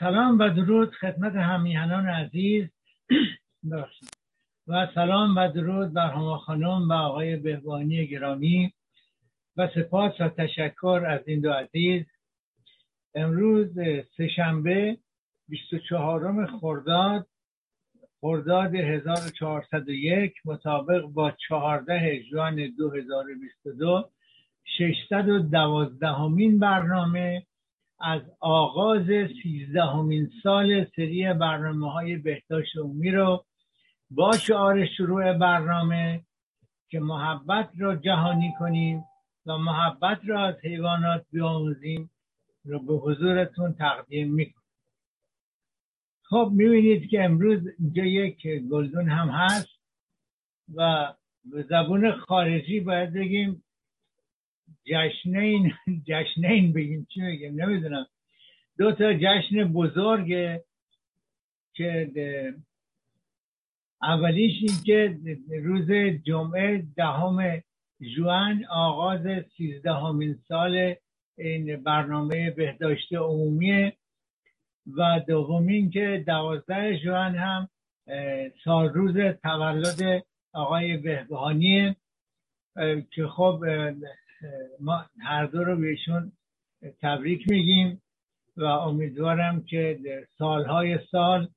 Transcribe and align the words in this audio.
سلام 0.00 0.38
و 0.38 0.48
درود 0.48 0.94
خدمت 0.94 1.34
همیهنان 1.34 2.06
عزیز. 2.06 2.68
و 4.68 4.86
سلام 4.94 5.36
و 5.36 5.48
درود 5.48 5.92
بر 5.92 6.10
هما 6.10 6.38
خانم 6.38 6.88
و 6.88 6.92
آقای 6.92 7.36
بهبانی 7.36 8.06
گرامی. 8.06 8.72
و 9.56 9.68
سپاس 9.74 10.20
و 10.20 10.28
تشکر 10.28 11.04
از 11.08 11.20
این 11.26 11.40
دو 11.40 11.52
عزیز. 11.52 12.04
امروز 13.14 13.78
سهشنبه 14.16 14.98
24 15.48 16.46
خرداد 16.46 17.26
خرداد 18.20 18.74
1401 18.74 20.34
مطابق 20.44 21.02
با 21.02 21.30
14 21.48 22.22
جوان 22.30 22.74
2022 22.78 24.10
612 24.78 26.08
همین 26.08 26.58
برنامه. 26.58 27.46
از 28.00 28.22
آغاز 28.40 29.06
سیزدهمین 29.42 30.30
سال 30.42 30.86
سری 30.96 31.32
برنامه 31.32 31.92
های 31.92 32.16
بهداشت 32.16 32.76
عمومی 32.76 33.10
رو 33.10 33.44
با 34.10 34.36
شعار 34.36 34.86
شروع 34.86 35.32
برنامه 35.32 36.24
که 36.88 37.00
محبت 37.00 37.70
را 37.78 37.96
جهانی 37.96 38.54
کنیم 38.58 39.04
و 39.46 39.58
محبت 39.58 40.20
را 40.24 40.44
از 40.46 40.54
حیوانات 40.64 41.26
بیاموزیم 41.32 42.10
رو 42.64 42.78
به 42.78 42.94
حضورتون 42.94 43.72
تقدیم 43.74 44.34
می‌کنم. 44.34 44.62
خب 46.22 46.50
می‌بینید 46.52 47.10
که 47.10 47.24
امروز 47.24 47.60
اینجا 47.78 48.04
یک 48.04 48.46
گلدون 48.46 49.08
هم 49.08 49.28
هست 49.28 49.68
و 50.74 51.12
به 51.44 51.62
زبون 51.62 52.12
خارجی 52.12 52.80
باید 52.80 53.12
بگیم 53.12 53.64
جشنین 54.90 55.72
جشنین 56.08 56.72
بگیم 56.72 57.06
چی 57.14 57.20
بگیم 57.20 57.62
نمی‌دونم. 57.62 58.06
دو 58.78 58.92
تا 58.92 59.14
جشن 59.14 59.72
بزرگه 59.72 60.64
که 61.74 62.10
اولیش 64.02 64.52
این 64.62 64.76
که 64.84 65.18
روز 65.62 65.90
جمعه 66.26 66.86
دهم 66.96 67.62
جوان 68.16 68.64
آغاز 68.64 69.26
سیزدهمین 69.56 70.38
سال 70.48 70.94
این 71.38 71.82
برنامه 71.82 72.50
بهداشت 72.50 73.12
عمومی. 73.12 73.92
و 74.96 75.20
دومین 75.28 75.90
که 75.90 76.24
دوازده 76.26 76.98
جوان 76.98 77.34
هم 77.34 77.68
سال 78.64 78.88
روز 78.88 79.16
تولد 79.42 80.24
آقای 80.52 80.96
بهبهانی 80.96 81.96
که 83.10 83.26
خب 83.26 83.64
ما 84.80 85.06
هر 85.20 85.46
دو 85.46 85.64
رو 85.64 85.76
بهشون 85.76 86.32
تبریک 87.00 87.50
میگیم 87.50 88.02
و 88.56 88.64
امیدوارم 88.64 89.64
که 89.64 90.00
سالهای 90.38 90.98
سال 91.10 91.48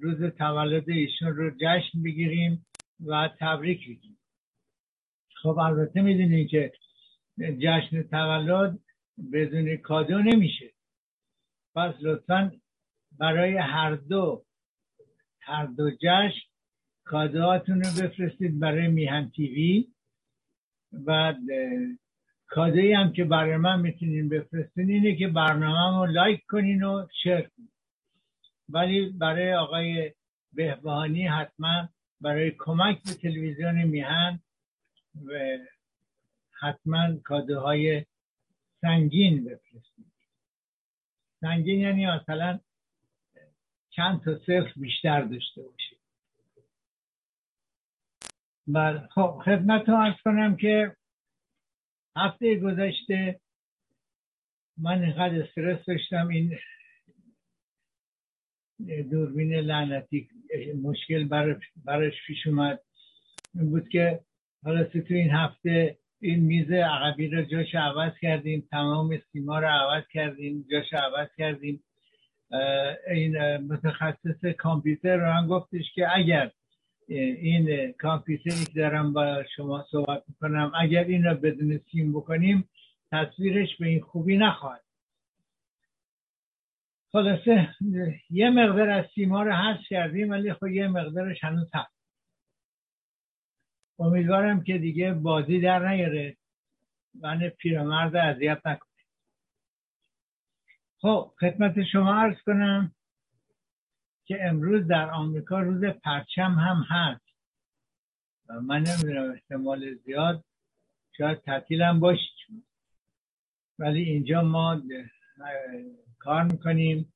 روز 0.00 0.22
تولد 0.22 0.90
ایشون 0.90 1.36
رو 1.36 1.50
جشن 1.50 2.02
بگیریم 2.04 2.66
و 3.06 3.30
تبریک 3.40 3.80
بگیم 3.88 4.18
خب 5.42 5.58
البته 5.58 6.02
می‌دونیم 6.02 6.48
که 6.48 6.72
جشن 7.38 8.02
تولد 8.02 8.78
بدون 9.32 9.76
کادو 9.76 10.18
نمیشه. 10.18 10.72
پس 11.74 11.94
لطفا 12.00 12.52
برای 13.18 13.56
هر 13.56 13.94
دو 13.94 14.44
هر 15.40 15.66
دو 15.66 15.90
جشن 15.90 16.46
کادوهاتون 17.04 17.82
رو 17.82 17.90
بفرستید 18.02 18.58
برای 18.58 18.88
میهن 18.88 19.30
تیوی. 19.36 19.88
و 21.06 21.34
کادویی 22.46 22.92
هم 22.92 23.12
که 23.12 23.24
برای 23.24 23.56
من 23.56 23.80
می‌تونین 23.80 24.28
بفرستین 24.28 24.90
اینه 24.90 25.16
که 25.16 25.28
برنامه 25.28 26.06
رو 26.06 26.12
لایک 26.12 26.46
کنین 26.46 26.82
و 26.82 27.06
شیر 27.22 27.40
کنین. 27.40 27.68
ولی 28.68 29.10
برای 29.10 29.54
آقای 29.54 30.12
بهبهانی 30.52 31.26
حتما 31.26 31.88
برای 32.20 32.50
کمک 32.58 33.02
به 33.02 33.14
تلویزیون 33.14 33.82
میهن 33.82 34.40
و 35.26 35.58
حتما 36.60 37.16
کادوهای 37.24 38.04
سنگین 38.80 39.44
بفرستید 39.44 40.12
سنگین 41.40 41.80
یعنی 41.80 42.06
مثلا 42.06 42.60
چند 43.90 44.20
تا 44.24 44.38
صفر 44.38 44.72
بیشتر 44.76 45.22
داشته 45.22 45.62
باشید 45.62 45.95
بله. 48.68 49.08
خب 49.14 49.40
خدمت 49.44 49.88
رو 49.88 49.94
ارز 49.94 50.14
کنم 50.24 50.56
که 50.56 50.96
هفته 52.16 52.54
گذشته 52.60 53.40
من 54.78 55.02
اینقدر 55.02 55.42
استرس 55.42 55.84
داشتم 55.86 56.28
این 56.28 56.58
دوربین 59.10 59.54
لعنتی 59.54 60.28
مشکل 60.82 61.28
برش 61.84 62.14
پیش 62.26 62.46
اومد. 62.46 62.80
بود 63.54 63.88
که 63.88 64.20
حالا 64.64 64.84
تو 64.84 65.00
این 65.08 65.30
هفته 65.30 65.98
این 66.20 66.40
میز 66.40 66.70
عقبی 66.70 67.28
رو 67.28 67.42
جاش 67.42 67.74
عوض 67.74 68.12
کردیم 68.20 68.68
تمام 68.70 69.18
سیما 69.32 69.58
رو 69.58 69.66
عوض 69.66 70.04
کردیم 70.12 70.66
جاش 70.70 70.92
عوض 70.92 71.28
کردیم. 71.38 71.84
این 73.10 73.56
متخصص 73.56 74.44
کامپیوتر 74.58 75.16
رو 75.16 75.32
هم 75.32 75.46
گفتش 75.46 75.92
که 75.94 76.16
اگر 76.16 76.50
این 77.08 77.92
کامپیوتری 77.92 78.64
که 78.64 78.72
دارم 78.80 79.12
با 79.12 79.44
شما 79.56 79.86
صحبت 79.90 80.22
می‌کنم 80.28 80.72
اگر 80.80 81.04
این 81.04 81.24
رو 81.24 81.34
بدون 81.34 81.80
سیم 81.92 82.12
بکنیم 82.12 82.68
تصویرش 83.12 83.76
به 83.76 83.86
این 83.86 84.00
خوبی 84.00 84.36
نخواهد 84.36 84.84
خلاصه 87.12 87.68
یه 88.30 88.50
مقدار 88.50 88.90
از 88.90 89.04
سیما 89.14 89.42
رو 89.42 89.52
حذف 89.52 89.88
کردیم 89.88 90.30
ولی 90.30 90.52
خب 90.52 90.66
یه 90.66 90.88
مقدارش 90.88 91.44
هنوز 91.44 91.70
هست 91.74 91.96
امیدوارم 93.98 94.62
که 94.62 94.78
دیگه 94.78 95.12
بازی 95.12 95.60
در 95.60 95.88
نیاره 95.88 96.36
من 97.14 97.48
پیرمرد 97.48 98.16
اذیت 98.16 98.66
نکنه 98.66 98.90
خب 101.00 101.32
خدمت 101.40 101.84
شما 101.92 102.14
عرض 102.14 102.36
کنم 102.46 102.95
که 104.26 104.44
امروز 104.44 104.86
در 104.86 105.10
آمریکا 105.10 105.60
روز 105.60 105.84
پرچم 105.84 106.52
هم 106.52 106.84
هست. 106.88 107.26
من 108.62 108.82
نمی‌دونم 108.82 109.30
احتمال 109.30 109.94
زیاد 109.94 110.44
شاید 111.18 111.40
تعطیل 111.40 111.92
باشید. 111.92 112.64
ولی 113.78 114.02
اینجا 114.02 114.42
ما 114.42 114.82
کار 116.18 116.42
می‌کنیم. 116.42 117.12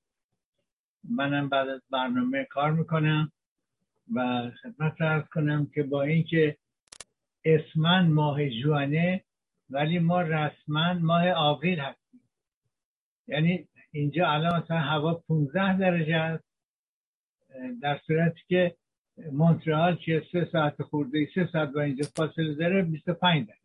منم 1.05 1.49
بعد 1.49 1.69
از 1.69 1.81
برنامه 1.91 2.45
کار 2.45 2.73
می‌کنم 2.73 3.33
و 4.15 4.51
خدمت 4.63 5.01
ارز 5.01 5.25
کنم 5.25 5.67
که 5.75 5.83
با 5.83 6.03
اینکه 6.03 6.57
اسمن 7.45 8.07
ماه 8.07 8.51
جوانه 8.51 9.25
ولی 9.71 9.99
ما 9.99 10.23
رسما 10.23 10.95
ماه 10.95 11.33
آوریل 11.33 11.81
هستیم. 11.81 12.21
یعنی 13.27 13.69
اینجا 13.93 14.31
الان 14.31 14.63
مثلا 14.63 14.79
هوا 14.79 15.15
15 15.15 15.79
درجه 15.79 16.17
است. 16.17 16.50
در 17.83 18.01
صورتی 18.07 18.41
که 18.49 18.77
مونترال 19.33 19.97
که 19.97 20.23
سه 20.33 20.49
ساعت 20.53 20.83
خورده 20.83 21.29
سه 21.35 21.49
ساعت 21.53 21.73
با 21.73 21.81
اینجا 21.81 22.05
فاصله 22.17 22.55
داره 22.55 22.83
25 22.83 23.47
درجه 23.47 23.61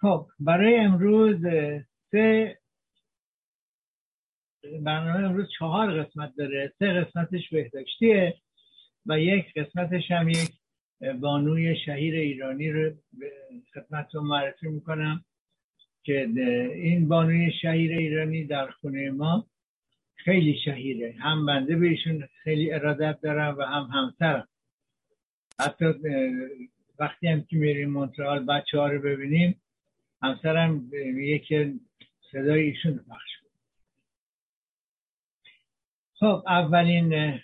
خب 0.00 0.26
برای 0.40 0.76
امروز 0.76 1.40
سه 2.10 2.58
برنامه 4.82 5.28
امروز 5.28 5.48
چهار 5.58 6.02
قسمت 6.02 6.36
داره. 6.36 6.72
سه 6.78 6.92
قسمتش 6.92 7.48
بهداشتیه 7.50 8.34
و 9.06 9.18
یک 9.18 9.58
قسمتش 9.58 10.10
هم 10.10 10.28
یک 10.28 10.50
بانوی 11.20 11.76
شهیر 11.86 12.14
ایرانی 12.14 12.70
رو 12.70 12.92
خدمت 13.74 14.14
رو 14.14 14.22
معرفی 14.22 14.68
می‌کنم 14.68 15.24
که 16.04 16.28
این 16.74 17.08
بانوی 17.08 17.52
شهیر 17.62 17.92
ایرانی 17.92 18.44
در 18.44 18.70
خونه 18.70 19.10
ما 19.10 19.46
خیلی 20.24 20.58
شهیره 20.64 21.14
هم 21.18 21.46
بنده 21.46 21.76
بهشون 21.76 22.28
خیلی 22.42 22.72
ارادت 22.72 23.20
دارم 23.20 23.58
و 23.58 23.62
هم 23.62 23.82
همسرم. 23.82 24.48
حتی 25.60 25.84
وقتی 26.98 27.28
هم 27.28 27.44
که 27.44 27.56
میریم 27.56 27.90
مونترال 27.90 28.46
بچه 28.46 28.78
ها 28.78 28.86
رو 28.86 29.02
ببینیم 29.02 29.62
همسرم 30.22 30.90
میگه 30.92 31.38
که 31.38 31.74
صدای 32.32 32.62
ایشون 32.62 33.04
بخش 33.10 33.30
خب 36.14 36.42
اولین 36.46 37.40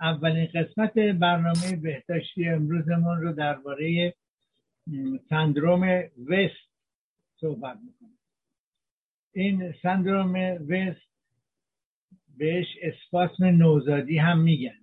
اولین 0.00 0.46
قسمت 0.46 0.98
برنامه 0.98 1.76
بهداشتی 1.76 2.48
امروزمون 2.48 3.20
رو 3.20 3.32
درباره 3.32 4.14
سندروم 5.28 5.82
وست 6.28 6.70
صحبت 7.40 7.78
می‌کنیم. 7.84 8.21
این 9.34 9.74
سندروم 9.82 10.34
وست 10.68 11.12
بهش 12.38 12.66
اسپاسم 12.82 13.44
نوزادی 13.44 14.18
هم 14.18 14.38
میگن. 14.38 14.78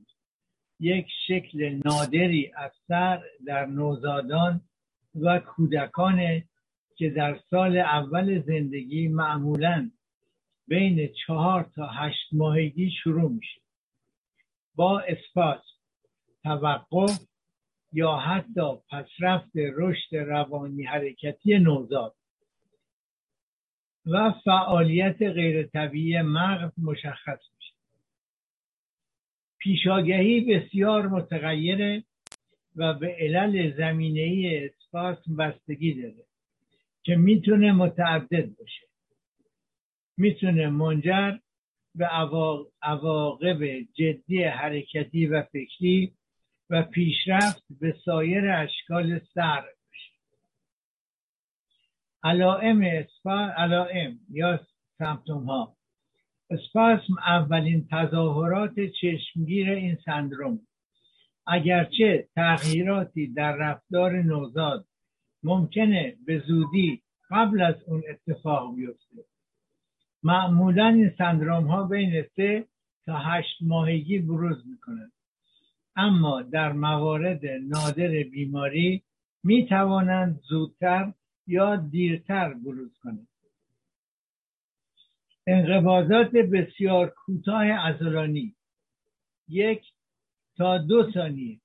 یک 0.79 1.07
شکل 1.27 1.79
نادری 1.85 2.51
از 2.55 2.71
سر 2.87 3.23
در 3.45 3.65
نوزادان 3.65 4.61
و 5.15 5.39
کودکان 5.39 6.43
که 6.95 7.09
در 7.09 7.39
سال 7.49 7.77
اول 7.77 8.41
زندگی 8.41 9.07
معمولا 9.07 9.91
بین 10.67 11.09
چهار 11.25 11.69
تا 11.75 11.87
هشت 11.87 12.27
ماهگی 12.31 12.91
شروع 13.03 13.31
میشه. 13.31 13.61
با 14.75 14.99
اسپاس 14.99 15.61
توقف 16.43 17.19
یا 17.93 18.15
حتی 18.15 18.77
پسرفت 18.91 19.51
رشد 19.55 20.15
روانی 20.15 20.83
حرکتی 20.83 21.59
نوزاد. 21.59 22.15
و 24.05 24.31
فعالیت 24.45 25.21
غیر 25.21 25.67
طبیعی 25.67 26.21
مغز 26.21 26.71
مشخص 26.77 27.39
میشه. 27.57 27.73
پیشاگهی 29.59 30.41
بسیار 30.41 31.07
متغیره 31.07 32.03
و 32.75 32.93
به 32.93 33.15
علل 33.19 33.77
زمینه 33.77 34.21
ای 34.21 34.65
اسپاسم 34.65 35.35
بستگی 35.35 36.01
داره 36.01 36.25
که 37.03 37.15
می‌تونه 37.15 37.71
متعدد 37.71 38.55
باشه. 38.55 38.87
می‌تونه 40.17 40.69
منجر 40.69 41.37
به 41.95 42.05
عواقب 42.81 43.81
جدی 43.93 44.43
حرکتی 44.43 45.25
و 45.25 45.43
فکری 45.43 46.13
و 46.69 46.83
پیشرفت 46.83 47.63
به 47.79 47.95
سایر 48.05 48.51
اشکال 48.51 49.19
سر 49.33 49.63
علائم 52.23 52.81
اسپاسم 52.81 53.53
علائم 53.57 54.19
یا 54.29 54.59
سمتوم 54.97 55.43
ها 55.43 55.75
اسپاسم 56.49 57.13
اولین 57.25 57.87
تظاهرات 57.91 58.73
چشمگیر 59.01 59.69
این 59.69 59.97
سندروم. 60.05 60.59
اگرچه 61.47 62.27
تغییراتی 62.35 63.33
در 63.33 63.55
رفتار 63.55 64.21
نوزاد 64.21 64.85
ممکنه 65.43 66.15
به 66.25 66.39
زودی 66.47 67.01
قبل 67.29 67.61
از 67.61 67.75
اون 67.87 68.03
اتفاق 68.09 68.75
بیفته. 68.75 69.25
معمولا 70.23 70.87
این 70.87 71.11
سندروم 71.17 71.67
ها 71.67 71.83
بین 71.83 72.25
سه 72.35 72.65
تا 73.05 73.17
هشت 73.17 73.57
ماهگی 73.61 74.19
بروز 74.19 74.67
می‌کنند. 74.67 75.11
اما 75.95 76.41
در 76.41 76.71
موارد 76.71 77.45
نادر 77.45 78.23
بیماری 78.31 79.03
می 79.43 79.65
توانند 79.65 80.39
زودتر 80.49 81.13
یا 81.49 81.75
دیرتر 81.75 82.53
بروز 82.53 82.97
کنند 83.03 83.27
انقباضات 85.47 86.31
بسیار 86.31 87.09
کوتاه 87.09 87.63
عضلانی 87.63 88.55
یک 89.47 89.81
تا 90.57 90.77
دو 90.77 91.11
ثانیه. 91.11 91.59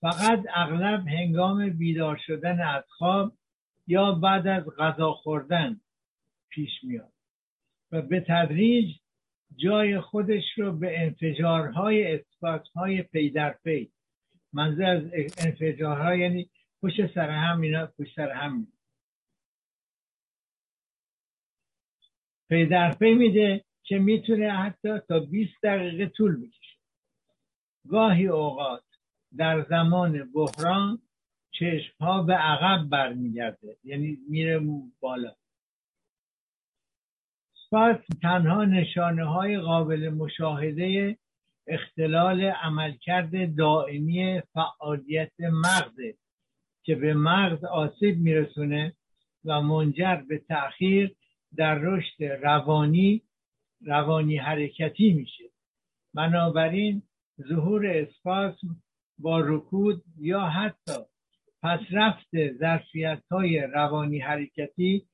فقط 0.00 0.44
اغلب 0.54 1.08
هنگام 1.08 1.70
بیدار 1.70 2.20
شدن 2.26 2.60
از 2.60 2.84
خواب 2.88 3.32
یا 3.86 4.12
بعد 4.12 4.46
از 4.46 4.64
غذا 4.78 5.12
خوردن 5.12 5.80
پیش 6.48 6.70
میاد. 6.82 7.12
و 7.92 8.02
به 8.02 8.20
تدریج 8.20 8.96
جای 9.56 10.00
خودش 10.00 10.44
رو 10.56 10.72
به 10.72 11.00
انفجارهای 11.00 12.20
های 12.74 13.02
پی 13.02 13.30
در 13.30 13.54
پی. 13.64 13.90
منظور 14.52 14.86
از 14.86 15.02
انفجارها 15.38 16.16
یعنی 16.16 16.50
پشت 16.82 17.14
سر 17.14 17.30
هم 17.30 17.60
اینا 17.60 17.86
پشت 17.86 18.16
سر 18.16 18.30
هم. 18.30 18.66
پی 22.48 22.66
در 22.66 22.94
پی 22.94 23.14
میده 23.14 23.64
که 23.82 23.98
می‌تونه 23.98 24.52
حتی 24.52 24.98
تا 25.08 25.20
20 25.20 25.52
دقیقه 25.62 26.06
طول 26.06 26.36
بکشه. 26.36 26.76
گاهی 27.88 28.26
اوقات 28.26 28.84
در 29.36 29.66
زمان 29.68 30.32
بحران 30.32 31.02
چشم 31.50 31.94
ها 32.00 32.22
به 32.22 32.34
عقب 32.34 32.88
برمیگرده 32.88 33.76
یعنی 33.84 34.18
میره 34.28 34.60
بالا. 35.00 35.36
پس 37.72 37.96
تنها 38.22 38.64
نشانه 38.64 39.24
های 39.24 39.58
قابل 39.58 40.08
مشاهده 40.08 41.18
اختلال 41.66 42.40
عملکرد 42.40 43.56
دائمی 43.56 44.42
فعالیت 44.52 45.32
مغزه 45.40 46.14
که 46.82 46.94
به 46.94 47.14
مغز 47.14 47.64
آسیب 47.64 48.18
میرسونه 48.18 48.92
و 49.44 49.60
منجر 49.60 50.16
به 50.16 50.38
تأخیر 50.38 51.14
در 51.56 51.74
رشد 51.74 52.22
روانی 52.22 53.22
روانی 53.86 54.36
حرکتی 54.36 55.12
میشه. 55.12 55.44
بنابراین 56.14 57.02
ظهور 57.48 57.86
اسپاسم 57.86 58.76
با 59.18 59.40
رکود 59.40 60.02
یا 60.18 60.40
حتی 60.40 60.92
پسرفت 61.62 62.52
ظرفیت 62.58 63.22
های 63.30 63.58
روانی 63.60 64.18
حرکتی 64.18 65.06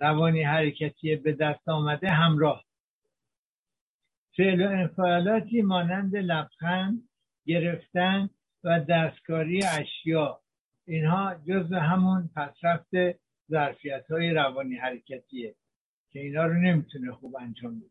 روانی 0.00 0.42
حرکتی 0.42 1.16
به 1.16 1.32
دست 1.32 1.68
آمده 1.68 2.10
همراه. 2.10 2.64
فعل 4.36 4.66
و 4.66 4.68
انفعالاتی 4.68 5.62
مانند 5.62 6.16
لبخند 6.16 7.08
گرفتن 7.46 8.30
و 8.64 8.80
دستکاری 8.80 9.64
اشیا. 9.64 10.40
اینها 10.86 11.34
جز 11.48 11.72
همون 11.72 12.30
پسرفت 12.36 13.20
ظرفیت 13.50 14.10
های 14.10 14.30
روانی 14.30 14.76
حرکتیه 14.76 15.54
که 16.10 16.20
اینا 16.20 16.46
رو 16.46 16.54
نمی‌تونه 16.54 17.12
خوب 17.12 17.36
انجام 17.36 17.80
بده. 17.80 17.90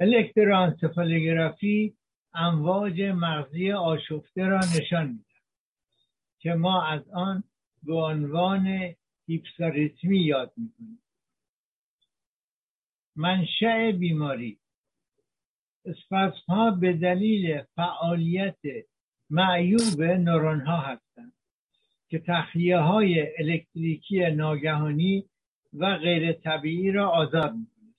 الکترانسفالوگرافی 0.00 1.94
امواج 2.34 3.02
مغزی 3.02 3.72
آشفته 3.72 4.46
را 4.46 4.58
نشان 4.58 5.06
میده 5.06 5.24
که 6.38 6.54
ما 6.54 6.86
از 6.86 7.08
آن 7.08 7.44
به 7.82 7.94
عنوان 7.94 8.94
هیپساریتمی 9.26 10.18
یاد 10.18 10.52
می‌کنیم. 10.56 11.02
منشأ 13.16 13.92
بیماری 13.92 14.58
اسپاسم 15.88 16.52
ها 16.52 16.70
به 16.70 16.92
دلیل 16.92 17.62
فعالیت 17.76 18.58
معیوب 19.30 20.02
نورون 20.02 20.60
ها 20.60 20.76
هستند 20.76 21.32
که 22.08 22.18
تخلیه 22.18 22.78
های 22.78 23.26
الکتریکی 23.38 24.30
ناگهانی 24.30 25.24
و 25.72 25.96
غیر 25.96 26.32
طبیعی 26.32 26.92
را 26.92 27.08
آزاد 27.08 27.54
می‌کنند. 27.54 27.94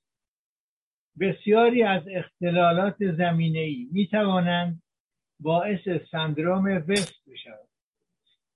بسیاری 1.19 1.83
از 1.83 2.03
اختلالات 2.11 3.11
زمینه 3.11 3.59
ای 3.59 3.87
می 3.91 4.07
توانند 4.07 4.81
باعث 5.39 5.87
سندروم 6.11 6.65
وست 6.65 7.29
بشود 7.29 7.69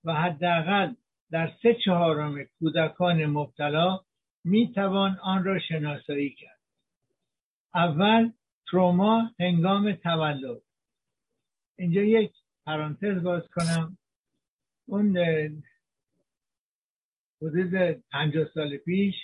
و 0.04 0.14
حداقل 0.14 0.94
در 1.30 1.52
سه 1.62 1.74
چهارم 1.84 2.44
کودکان 2.58 3.26
مبتلا 3.26 4.00
می 4.44 4.72
توان 4.72 5.18
آن 5.22 5.44
را 5.44 5.58
شناسایی 5.58 6.30
کرد. 6.30 6.60
اول 7.74 8.30
تروما 8.70 9.30
هنگام 9.40 9.92
تولد. 9.92 10.62
اینجا 11.76 12.00
یک 12.00 12.32
پرانتز 12.66 13.22
باز 13.22 13.42
کنم. 13.48 13.98
اون 14.86 15.18
حدود 17.42 18.02
پنجاه 18.10 18.48
سال 18.54 18.76
پیش 18.76 19.14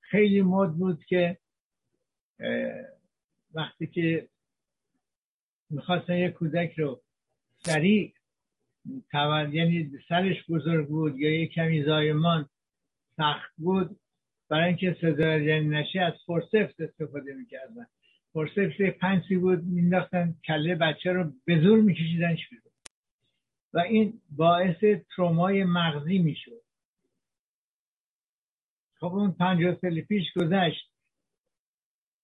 خیلی 0.00 0.42
مد 0.42 0.72
بود 0.72 1.04
که 1.04 1.38
وقتی 3.54 3.86
که 3.86 4.28
می‌خواستن 5.70 6.16
یک 6.16 6.32
کودک 6.32 6.78
رو 6.78 7.02
سریع 7.58 8.14
یعنی 9.52 9.98
سرش 10.08 10.50
بزرگ 10.50 10.88
بود 10.88 11.18
یا 11.18 11.30
یک 11.30 11.52
کمی 11.52 11.84
زایمان 11.84 12.48
سخت 13.16 13.52
بود 13.56 14.00
برای 14.48 14.68
اینکه 14.68 14.96
سزارین 15.00 15.74
نشه 15.74 16.00
از 16.00 16.12
فورسفت 16.26 16.80
استفاده 16.80 17.34
می‌کردن. 17.34 17.86
فورسفت 18.32 18.82
پنسی 18.82 19.36
بود 19.36 19.64
مینداختن 19.64 20.34
کله 20.44 20.74
بچه 20.74 21.12
رو 21.12 21.32
به 21.44 21.60
زور 21.60 21.80
میکشیدنش 21.80 22.48
بیرون. 22.48 22.72
و 23.72 23.78
این 23.78 24.20
باعث 24.30 24.84
ترومای 25.16 25.64
مغزی 25.64 26.18
می‌شد. 26.18 26.62
خب 29.00 29.06
اون 29.06 29.32
پنجاه 29.32 29.74
سال 29.80 30.00
پیش 30.00 30.24
گذشت. 30.36 30.90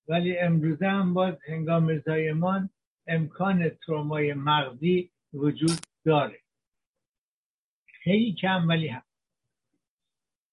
ولی 0.09 0.39
امروزه 0.39 0.87
هم 0.87 1.15
باز 1.15 1.35
هنگام 1.47 1.99
زایمان 1.99 2.71
امکان 3.07 3.69
ترومای 3.69 4.35
مغزی 4.35 5.11
وجود 5.33 5.79
داره. 6.05 6.39
خیلی 7.87 8.35
کم 8.35 8.69
ولی 8.69 8.89
هم. 8.89 9.03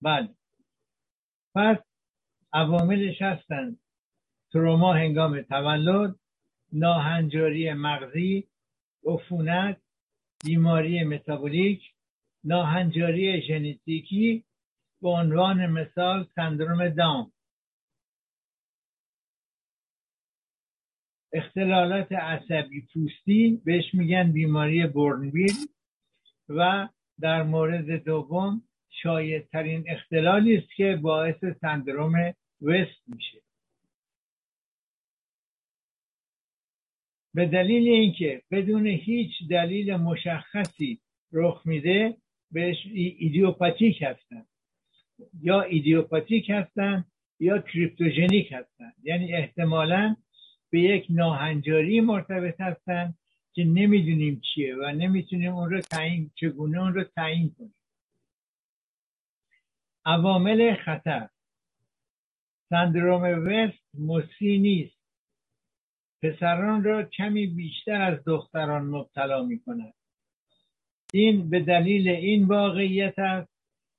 بله. 0.02 0.39
پس 1.56 1.78
عواملش 2.54 3.22
هستند 3.22 3.80
تروما 4.52 4.94
هنگام 4.94 5.42
تولد 5.42 6.16
ناهنجاری 6.74 7.74
مغزی 7.74 8.48
عفونت 9.06 9.82
بیماری 10.46 11.04
متابولیک 11.04 11.82
ناهنجاری 12.44 13.42
ژنتیکی 13.42 14.44
به 15.02 15.10
عنوان 15.10 15.66
مثال 15.66 16.28
سندروم 16.36 16.90
داون. 16.90 17.32
اختلالات 21.34 22.12
عصبی 22.12 22.88
پوستی 22.94 23.62
بهش 23.66 23.94
میگن 23.94 24.32
بیماری 24.32 24.88
بورنویل 24.88 25.56
و 26.50 26.88
در 27.20 27.44
مورد 27.44 28.04
دوم 28.04 28.69
شایع 29.04 29.40
ترین 29.40 29.84
اختلالی 29.88 30.58
است 30.58 30.76
که 30.76 31.00
باعث 31.02 31.46
سندروم 31.62 32.34
وست 32.62 33.04
میشه. 33.08 33.42
به 37.34 37.46
دلیل 37.46 37.88
اینکه 37.88 38.42
بدون 38.52 38.88
هیچ 38.88 39.32
دلیل 39.50 39.96
مشخصی 39.96 41.02
رخ 41.32 41.62
میده 41.66 42.18
بهش 42.52 42.78
ایدیوپاتیک 42.94 44.02
هستن. 44.02 44.46
یا 45.42 45.62
ایدیوپاتیک 45.62 46.50
هستن 46.50 47.06
یا 47.40 47.60
کریپتوژنیک 47.60 48.52
هستن. 48.52 48.92
یعنی 49.04 49.34
احتمالا 49.34 50.16
به 50.70 50.82
یک 50.82 51.06
ناهنجاری 51.10 52.02
مرتبط 52.02 52.62
هستن 52.62 53.14
که 53.54 53.64
نمی‌دونیم 53.64 54.42
چیه 54.42 54.76
و 54.76 54.92
نمی‌تونیم 54.92 55.56
اون 55.56 55.70
رو 55.70 55.82
تعیین 55.82 56.32
چگونه 56.36 56.82
اون 56.82 56.94
رو 56.94 57.04
تعیین 57.04 57.56
کنیم. 57.58 57.76
عوامل 60.10 60.76
خطر. 60.76 61.30
سندروم 62.70 63.24
وست 63.48 63.84
مسی 63.94 64.58
نیست. 64.58 65.00
پسران 66.22 66.84
را 66.84 67.04
کمی 67.04 67.48
بیشتر 67.48 68.02
از 68.02 68.24
دختران 68.26 68.86
مبتلا 68.86 69.44
می 69.44 69.60
کند. 69.60 69.94
این 71.14 71.50
به 71.50 71.60
دلیل 71.60 72.10
این 72.10 72.46
واقعیت 72.48 73.20
است 73.20 73.50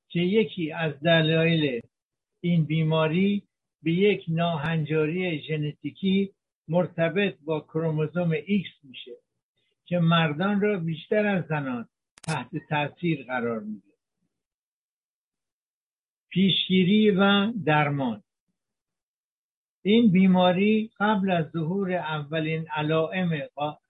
که 0.09 0.21
یکی 0.21 0.73
از 0.73 1.01
دلایل 1.01 1.81
این 2.41 2.65
بیماری 2.65 3.43
به 3.83 3.93
یک 3.93 4.25
ناهنجاری 4.29 5.43
ژنتیکی 5.43 6.33
مرتبط 6.69 7.35
با 7.45 7.61
کروموزوم 7.61 8.35
X 8.37 8.69
میشه 8.83 9.17
که 9.85 9.99
مردان 9.99 10.61
را 10.61 10.79
بیشتر 10.79 11.27
از 11.27 11.45
زنان 11.49 11.89
تحت 12.23 12.51
تاثیر 12.69 13.25
قرار 13.25 13.61
میده 13.61 13.90
پیشگیری 16.31 17.11
و 17.11 17.53
درمان. 17.65 18.23
این 19.83 20.13
بیماری 20.13 20.91
قبل 20.99 21.31
از 21.31 21.51
ظهور 21.51 21.93
اولین 21.93 22.69
علائم 22.69 23.31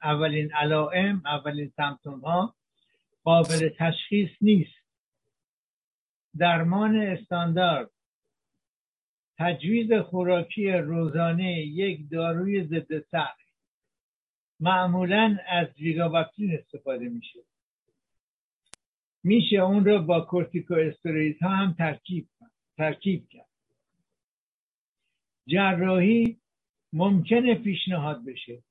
اولین 0.03 0.53
علائم 0.53 1.23
اولین 1.27 1.73
سمتوم 1.77 2.21
ها 2.21 2.55
قابل 3.25 3.69
تشخیص 3.79 4.31
نیست. 4.41 4.81
درمان 6.39 6.97
استاندارد. 6.97 7.91
تجویز 9.39 9.93
خوراکی 9.93 10.73
روزانه 10.73 11.53
یک 11.53 12.11
داروی 12.11 12.65
ضد 12.65 12.99
سر 12.99 13.35
معمولا 14.61 15.37
از 15.49 15.69
ویگاباپتین 15.79 16.59
استفاده 16.59 17.09
میشه. 17.09 17.41
میشه 19.25 19.57
اون 19.57 19.85
رو 19.85 20.03
با 20.03 20.21
کورتیکو 20.21 20.75
ها 21.43 21.49
هم 21.49 21.73
ترکیب 21.73 22.29
ترکیب 22.77 23.29
کرد. 23.29 23.49
جراحی 25.47 26.37
ممکنه 26.93 27.55
پیشنهاد 27.55 28.25
بشه 28.25 28.63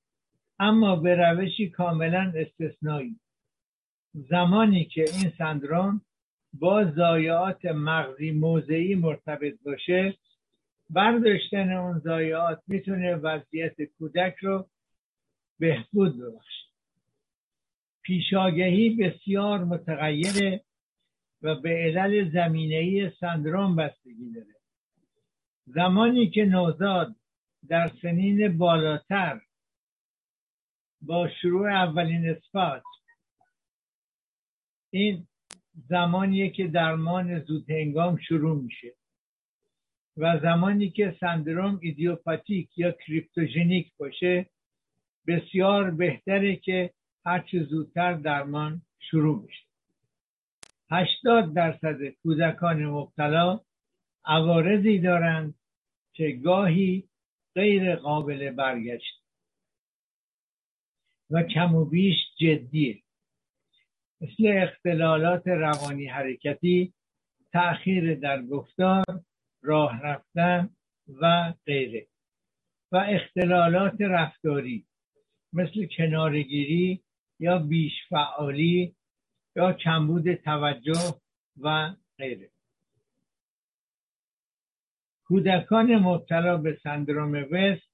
اما 0.60 0.96
به 0.96 1.16
روشی 1.16 1.70
کاملا 1.70 2.34
استثنایی. 2.36 3.20
زمانی 4.14 4.86
که 4.86 5.06
این 5.14 5.34
سندروم 5.38 6.02
با 6.54 6.86
ضایعات 6.86 7.66
مغزی 7.66 8.32
موضعی 8.32 8.96
مرتبط 8.96 9.54
باشه 9.66 10.18
برداشتن 10.90 11.72
اون 11.72 12.00
ضایعات 12.00 12.62
می‌تونه 12.68 13.16
وضعیت 13.16 13.82
کودک 13.82 14.36
رو 14.42 14.70
بهبود 15.60 16.20
ببخشه. 16.20 16.69
پیشاگهی 18.10 18.90
بسیار 18.90 19.64
متغیره 19.64 20.64
و 21.42 21.56
به 21.56 21.70
علل 21.70 22.32
زمینهی 22.32 23.10
سندروم 23.20 23.76
بستگی 23.76 24.32
داره. 24.36 24.56
زمانی 25.66 26.30
که 26.30 26.46
نوزاد 26.46 27.16
در 27.68 27.92
سنین 28.02 28.58
بالاتر 28.58 29.42
با 31.02 31.30
شروع 31.42 31.72
اولین 31.72 32.30
اثبات 32.30 32.84
این 34.90 35.28
زمانیه 35.90 36.50
که 36.50 36.68
درمان 36.68 37.40
زود 37.40 37.72
هنگام 37.72 38.18
شروع 38.18 38.62
میشه 38.64 38.94
و 40.18 40.40
زمانی 40.40 40.90
که 40.90 41.18
سندروم 41.20 41.80
ایدیوپاتیک 41.82 42.78
یا 42.78 42.92
کریپتوژنیک 42.92 43.92
باشه 43.98 44.46
بسیار 45.28 45.92
بهتره 45.92 46.56
که 46.56 46.94
هرچه 47.26 47.64
زودتر 47.64 48.14
درمان 48.14 48.82
شروع 49.00 49.46
بشه 49.46 49.66
80 50.92 51.54
درصد 51.54 51.98
کودکان 52.24 52.86
مبتلا 52.86 53.60
عوارضی 54.26 55.00
دارند 55.00 55.56
که 56.14 56.32
گاهی 56.32 57.10
غیر 57.56 57.96
قابل 57.96 58.52
برگشت 58.52 59.24
و 61.30 61.44
کم 61.44 61.76
و 61.76 61.86
بیش 61.86 62.18
جدیه 62.38 63.02
مثل 64.22 64.64
اختلالات 64.64 65.48
روانی 65.48 66.08
حرکتی 66.08 66.94
تأخیر 67.52 68.16
در 68.16 68.42
گفتار 68.42 69.06
راه 69.62 70.02
رفتن 70.02 70.70
و 71.22 71.54
غیره. 71.66 72.08
و 72.92 72.98
اختلالات 72.98 74.02
رفتاری 74.02 74.86
مثل 75.54 75.88
کنارگیری 75.98 77.04
یا 77.40 77.58
بیش 77.58 77.94
فعالی 78.10 78.96
یا 79.56 79.74
کمبود 79.74 80.34
توجه 80.34 81.16
و 81.62 81.96
غیره. 82.18 82.50
کودکان 85.24 85.96
مبتلا 85.96 86.58
به 86.58 86.80
سندروم 86.84 87.34
وست 87.34 87.90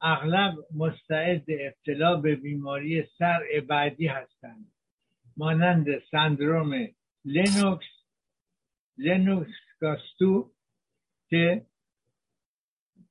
اغلب 0.00 0.54
مستعد 0.74 1.44
ابتلا 1.48 2.16
به 2.16 2.36
بیماری 2.36 3.06
سر 3.18 3.42
بعدی 3.68 4.06
هستند. 4.06 4.72
مانند 5.36 5.86
سندروم 6.10 6.88
لنوکس 7.24 7.86
لنوکس 8.98 9.54
گاستو 9.80 10.50
که 11.28 11.66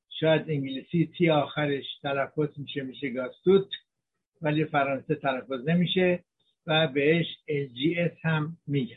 شاید 0.09 0.49
انگلیسی 0.49 1.05
تی 1.17 1.29
آخرش 1.29 1.85
تلفظ 2.01 2.59
میشه 2.59 2.81
میشه 2.81 3.09
گاستوت. 3.09 3.69
ولی 4.43 4.65
فرانسه 4.65 5.15
تلفظ 5.15 5.67
نمیشه 5.67 6.23
و 6.67 6.87
بهش 6.87 7.25
LGS 7.49 8.25
هم 8.25 8.57
میگن. 8.67 8.95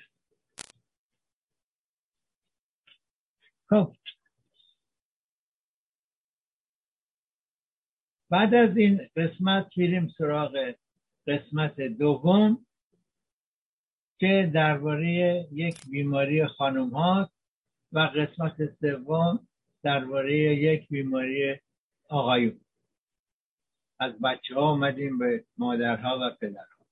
خب. 3.68 3.92
بعد 8.30 8.54
از 8.54 8.76
این 8.76 9.08
قسمت 9.16 9.66
میریم 9.76 10.08
سراغ 10.18 10.74
قسمت 11.26 11.80
دوم 11.80 12.66
که 14.18 14.50
درباره 14.54 15.46
یک 15.52 15.76
بیماری 15.90 16.46
خانم 16.46 16.88
هاست 16.88 17.32
و 17.92 17.98
قسمت 17.98 18.74
سوم 18.80 19.48
درباره 19.82 20.34
یک 20.36 20.88
بیماری 20.88 21.60
آقایون. 22.08 22.60
از 23.98 24.20
بچه 24.20 24.54
ها 24.54 24.60
آمدیم 24.60 25.18
به 25.18 25.44
مادرها 25.58 26.18
و 26.22 26.30
پدرها. 26.40 26.86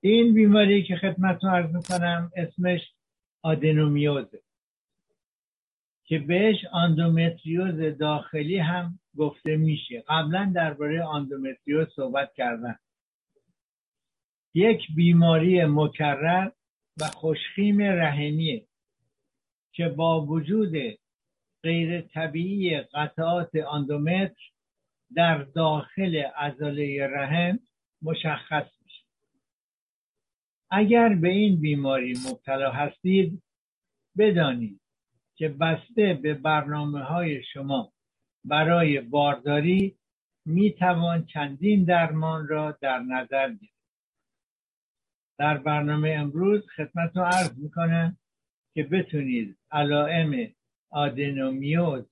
این 0.00 0.34
بیماری 0.34 0.82
که 0.82 0.96
خدمتتون 0.96 1.50
عرض 1.50 1.74
می‌کنم 1.74 2.32
اسمش 2.36 2.80
آدنومیوزه 3.42 4.42
که 6.04 6.18
بهش 6.18 6.56
آندومتریوز 6.72 7.98
داخلی 7.98 8.58
هم 8.58 8.98
گفته 9.16 9.56
میشه. 9.56 10.04
قبلا 10.08 10.52
درباره 10.54 11.02
آندومتریوز 11.02 11.88
صحبت 11.96 12.34
کردن 12.34 12.78
یک 14.54 14.80
بیماری 14.96 15.64
مکرر 15.64 16.50
و 17.00 17.04
خوشخیم 17.04 17.80
رحمیه 17.80 18.66
که 19.72 19.88
با 19.88 20.26
وجود 20.26 20.72
غیر 21.62 22.00
طبیعی 22.00 22.80
قطعات 22.80 23.56
آندومتر 23.56 24.50
در 25.14 25.38
داخل 25.42 26.16
عضله 26.16 27.06
رحم 27.06 27.58
مشخص 28.02 28.66
میشه. 28.84 29.04
اگر 30.70 31.08
به 31.14 31.28
این 31.28 31.60
بیماری 31.60 32.14
مبتلا 32.28 32.72
هستید 32.72 33.42
بدانید 34.18 34.80
که 35.36 35.48
بسته 35.48 36.14
به 36.14 36.34
برنامه 36.34 37.02
های 37.04 37.42
شما 37.42 37.92
برای 38.44 39.00
بارداری 39.00 39.96
می 40.46 40.72
توان 40.72 41.26
چندین 41.26 41.84
درمان 41.84 42.48
را 42.48 42.78
در 42.80 42.98
نظر 42.98 43.48
گرفت. 43.48 43.74
در 45.38 45.58
برنامه 45.58 46.10
امروز 46.10 46.66
خدمت 46.76 47.16
رو 47.16 47.22
عرض 47.22 47.58
می‌کنم 47.58 48.16
که 48.74 48.82
بتونید 48.84 49.58
علائم 49.72 50.54
آدنومیوز 50.90 52.04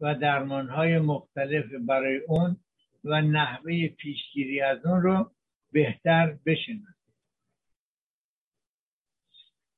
و 0.00 0.14
درمانهای 0.14 0.98
مختلف 0.98 1.64
برای 1.88 2.18
اون 2.18 2.56
و 3.04 3.22
نحوه 3.22 3.88
پیشگیری 3.88 4.60
از 4.60 4.86
اون 4.86 5.02
رو 5.02 5.30
بهتر 5.72 6.36
بشناسید 6.46 7.00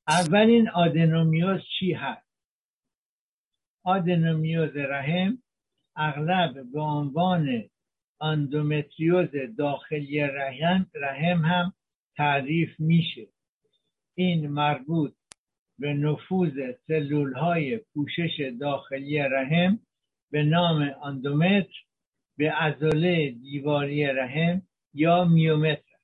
اولین 0.08 0.68
آدنومیوز 0.68 1.60
چی 1.78 1.92
هست؟ 1.92 2.32
آدنومیوز 3.84 4.76
رحم 4.76 5.42
اغلب 5.96 6.72
به 6.72 6.80
عنوان 6.80 7.68
اندومتریوز 8.20 9.28
داخلی 9.58 10.20
رحم, 10.20 10.90
رحم 10.94 11.44
هم 11.44 11.72
تعریف 12.16 12.80
میشه. 12.80 13.26
این 14.14 14.48
مربوط 14.48 15.14
به 15.78 15.92
نفوذ 15.92 16.52
سلول 16.86 17.32
های 17.32 17.76
پوشش 17.78 18.52
داخلی 18.60 19.18
رحم 19.18 19.78
به 20.32 20.42
نام 20.42 20.94
اندومتر 21.04 21.84
به 22.36 22.52
عضله 22.52 23.30
دیواری 23.30 24.06
رحم 24.06 24.62
یا 24.94 25.24
میومتر 25.24 25.96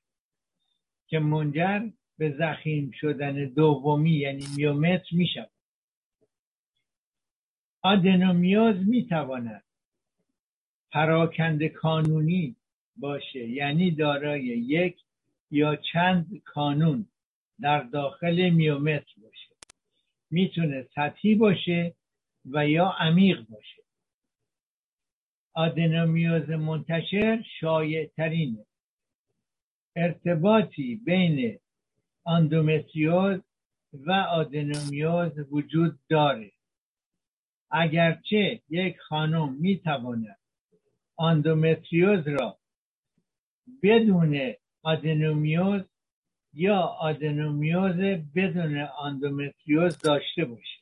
که 1.07 1.19
منجر 1.19 1.89
به 2.17 2.31
زخیم 2.31 2.91
شدن 2.91 3.45
دومی 3.45 4.11
یعنی 4.11 4.45
میومتر 4.57 5.07
می 5.11 5.27
شود 5.27 5.51
آدنومیوز 7.81 8.75
می 8.87 9.05
تواند 9.05 9.63
پراکند 10.91 11.63
کانونی 11.63 12.55
باشه 12.97 13.49
یعنی 13.49 13.91
دارای 13.91 14.43
یک 14.43 14.97
یا 15.51 15.75
چند 15.75 16.41
کانون 16.45 17.05
در 17.61 17.83
داخل 17.83 18.49
میومتر 18.49 19.13
باشه. 19.21 19.55
می‌تونه 20.31 20.87
سطحی 20.95 21.35
باشه 21.35 21.95
و 22.45 22.67
یا 22.67 22.95
عمیق 22.99 23.47
باشه. 23.49 23.83
آدنومیوز 25.53 26.49
منتشر 26.49 27.43
شایع 27.59 28.07
ترینه 28.17 28.65
ارتباطی 29.95 30.95
بین 31.05 31.59
اندومتریوز 32.27 33.41
و 33.93 34.11
آدنومیوز 34.11 35.39
وجود 35.51 35.99
داره. 36.09 36.51
اگرچه 37.71 38.61
یک 38.69 38.99
خانم 38.99 39.53
می‌تواند 39.53 40.39
اندومتریوز 41.19 42.27
را 42.27 42.59
بدون 43.83 44.53
آدنومیوز 44.83 45.81
یا 46.53 46.77
آدنومیوز 46.79 47.95
بدون 48.35 48.87
اندومتریوز 49.05 49.99
داشته 49.99 50.45
باشه 50.45 50.79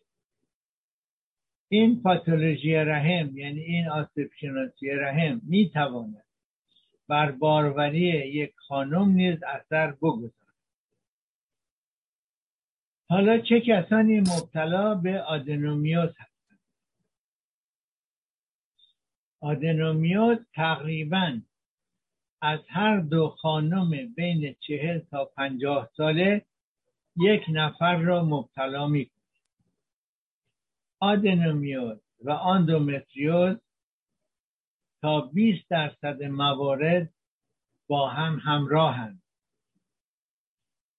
این 1.70 2.02
پاتولوژی 2.02 2.76
رحم 2.76 3.38
یعنی 3.38 3.60
این 3.62 3.88
آسیب 3.90 4.32
شناسی 4.40 4.90
رحم 4.90 5.42
می‌تواند 5.44 6.24
بر 7.08 7.32
باروری 7.32 8.00
یک 8.28 8.54
خانم 8.56 9.10
نیز 9.10 9.44
اثر 9.44 9.92
بگذارد. 9.92 10.32
حالا 13.10 13.38
چه 13.38 13.62
کسانی 13.62 14.20
مبتلا 14.20 14.96
به 14.96 15.22
آدنومیوز 15.22 16.10
هستند؟ 16.10 16.60
آدنومیوز 19.42 20.38
تقریبا 20.54 21.40
از 22.42 22.60
هر 22.68 23.00
دو 23.00 23.30
خانم 23.30 24.14
بین 24.16 24.56
چهل 24.60 25.00
تا 25.00 25.26
پنجاه 25.26 25.90
ساله 25.98 26.46
یک 27.16 27.42
نفر 27.50 27.98
را 27.98 28.24
مبتلا 28.24 28.88
می 28.88 29.10
آدنومیوز 31.00 32.00
و 32.22 32.32
آندومتریوز 32.32 33.58
تا 35.02 35.22
20 35.22 35.70
درصد 35.70 36.24
موارد 36.24 37.14
با 37.88 38.10
هم 38.10 38.40
همراهند 38.44 39.22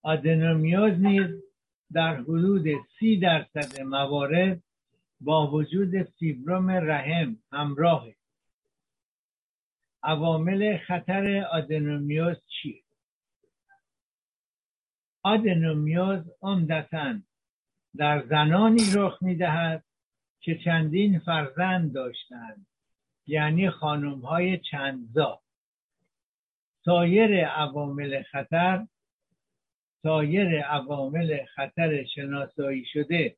آدنومیوز 0.03 0.93
نیز 0.93 1.43
در 1.93 2.17
حدود 2.17 2.65
سی 2.99 3.21
درصد 3.21 3.81
موارد 3.81 4.63
با 5.21 5.51
وجود 5.51 6.03
فیبروم 6.03 6.71
رحم 6.71 7.37
همراهه 7.53 8.17
عوامل 10.03 10.79
خطر 10.79 11.47
آدنومیوز 11.53 12.37
چیه؟ 12.47 12.83
آدنومیوز 15.23 16.25
عمدتا 16.43 17.21
در 17.97 18.27
زنانی 18.27 18.83
رخ 18.95 19.23
می‌دهد 19.23 19.85
که 20.49 20.59
چندین 20.65 21.19
فرزند 21.19 21.93
داشتند 21.93 22.67
یعنی 23.27 23.71
خانم 23.71 24.21
های 24.21 24.59
چندزا. 24.59 25.41
سایر 26.85 27.47
عوامل 27.47 28.23
خطر 28.23 28.87
سایر 30.03 30.63
عوامل 30.63 31.45
خطر 31.45 32.05
شناسایی 32.05 32.85
شده 32.93 33.37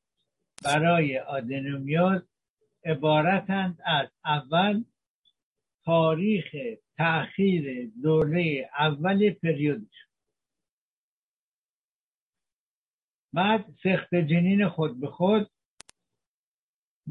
برای 0.65 1.19
آدنومیوز 1.19 2.23
عبارتند 2.85 3.79
از 3.85 4.09
اول 4.25 4.85
تاریخ 5.85 6.57
تأخیر 6.97 7.91
دوره 8.03 8.71
اول 8.79 9.31
پریودش 9.31 10.07
بعد 13.33 13.65
سخت 13.83 14.15
جنین 14.15 14.69
خود 14.69 15.01
به 15.01 15.07
خود 15.07 15.51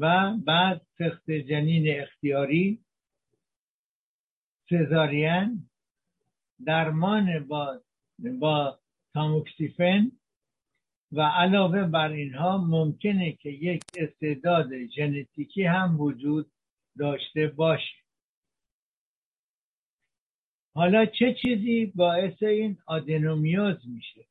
و 0.00 0.36
بعد 0.36 0.86
سخت 0.98 1.30
جنین 1.30 2.00
اختیاری 2.00 2.84
سزارین 4.70 5.70
درمان 6.66 7.46
با 7.48 7.80
با 8.40 8.78
تاموکسیفن 9.14 10.12
و 11.12 11.20
علاوه 11.20 11.82
بر 11.82 12.12
اینها 12.12 12.58
ممکنه 12.58 13.32
که 13.32 13.50
یک 13.50 13.82
استعداد 13.98 14.86
ژنتیکی 14.86 15.64
هم 15.64 16.00
وجود 16.00 16.50
داشته 16.98 17.46
باشه. 17.46 17.96
حالا 20.74 21.06
چه 21.06 21.34
چیزی 21.42 21.86
باعث 21.94 22.42
این 22.42 22.78
آدنومیوز 22.86 23.88
میشه؟ 23.88 24.26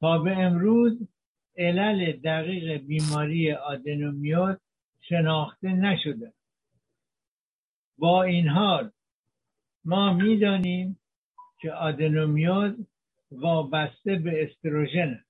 تا 0.00 0.18
به 0.18 0.36
امروز 0.36 1.08
علل 1.56 2.12
دقیق 2.12 2.76
بیماری 2.76 3.52
آدنومیوز 3.52 4.56
شناخته 5.00 5.68
نشده. 5.68 6.32
با 7.98 8.22
این 8.22 8.48
حال 8.48 8.90
ما 9.84 10.12
می‌دانیم 10.12 10.98
که 11.60 11.72
آدنومیوز 11.72 12.72
وابسته 13.30 14.16
به 14.16 14.44
استروژن 14.44 15.24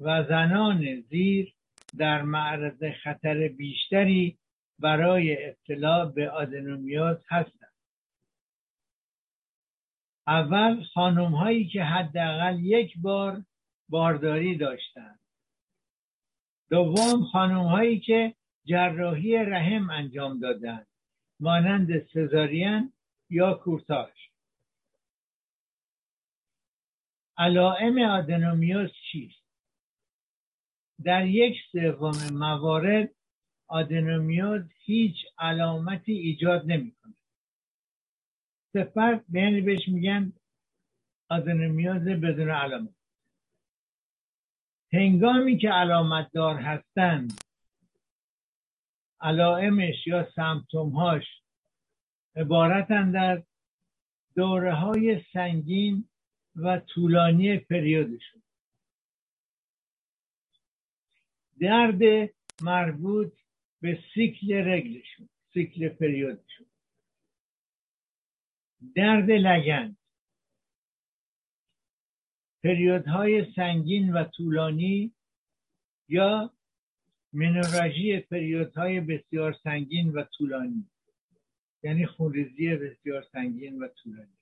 و 0.00 0.24
زنان 0.28 1.00
زیر 1.00 1.54
در 1.98 2.22
معرض 2.22 2.84
خطر 3.02 3.48
بیشتری 3.48 4.38
برای 4.78 5.48
ابتلا 5.48 6.06
به 6.06 6.30
آدنومیوز 6.30 7.16
هستند. 7.28 7.72
اول 10.26 10.84
خانم 10.84 11.34
هایی 11.34 11.68
که 11.68 11.82
حداقل 11.82 12.58
یک 12.60 12.98
بار 12.98 13.42
بارداری 13.88 14.56
داشتند 14.56 15.20
دوم 16.70 17.24
خانم 17.24 17.62
هایی 17.62 18.00
که 18.00 18.34
جراحی 18.64 19.36
رحم 19.36 19.90
انجام 19.90 20.40
دادند 20.40 20.86
مانند 21.40 22.06
سزارین 22.06 22.92
یا 23.30 23.54
کورتاژ. 23.54 24.12
علائم 27.38 27.98
آدنومیوز 27.98 28.90
چیست؟ 29.12 29.44
در 31.04 31.26
یک 31.26 31.56
سوم 31.72 32.14
موارد 32.32 33.10
آدنومیوز 33.66 34.62
هیچ 34.84 35.16
علامتی 35.38 36.12
ایجاد 36.12 36.66
نمی‌کنه. 36.66 37.14
سپس 38.72 39.20
یعنی 39.32 39.60
بهش 39.60 39.88
میگن 39.88 40.32
آدنومیوز 41.30 42.02
بدون 42.02 42.50
علامت. 42.50 42.94
هنگامی 44.94 45.58
که 45.58 45.68
علامت 45.68 46.32
دار 46.32 46.56
هستند 46.56 47.32
علائمش 49.20 50.06
یا 50.06 50.28
سمتومهاش 50.36 51.24
عبارتند 52.36 53.14
در 53.14 53.42
دوره 54.36 54.74
های 54.74 55.24
سنگین 55.32 56.08
و 56.56 56.78
طولانی 56.78 57.58
پریودشون. 57.58 58.42
درد 61.60 62.30
مربوط 62.62 63.32
به 63.80 63.98
سیکل 64.14 64.52
رگلشون 64.52 65.28
سیکل 65.52 65.88
پریودشون. 65.88 66.66
درد 68.94 69.30
لگن. 69.30 69.96
پریودهای 72.64 73.52
سنگین 73.56 74.12
و 74.12 74.24
طولانی 74.24 75.12
یا 76.08 76.52
منوراژی 77.32 78.20
پریودهای 78.20 79.00
بسیار 79.00 79.52
سنگین 79.62 80.12
و 80.12 80.22
طولانی. 80.22 80.90
یعنی 81.82 82.06
خونریزی 82.06 82.76
بسیار 82.76 83.22
سنگین 83.32 83.82
و 83.82 83.88
طولانی. 83.88 84.38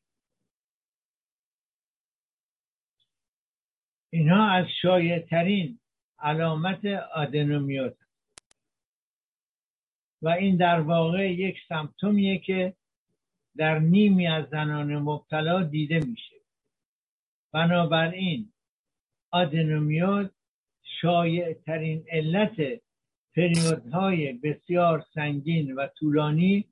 اینها 4.10 4.50
از 4.50 4.66
شایع 4.82 5.18
ترین 5.18 5.78
علامت 6.18 6.84
آدنومیوز 7.14 7.92
و 10.22 10.28
این 10.28 10.56
در 10.56 10.80
واقع 10.80 11.32
یک 11.32 11.56
سمپتومیه 11.68 12.38
که 12.38 12.76
در 13.56 13.78
نیمی 13.78 14.26
از 14.26 14.48
زنان 14.50 14.98
مبتلا 14.98 15.62
دیده 15.62 16.00
میشه. 16.00 16.41
بنابراین 17.52 18.52
آدنومیوز 19.30 20.30
شایع 21.00 21.52
ترین 21.52 22.04
علت 22.10 22.80
پریودهای 23.36 24.32
بسیار 24.32 25.04
سنگین 25.14 25.74
و 25.74 25.86
طولانی 25.86 26.64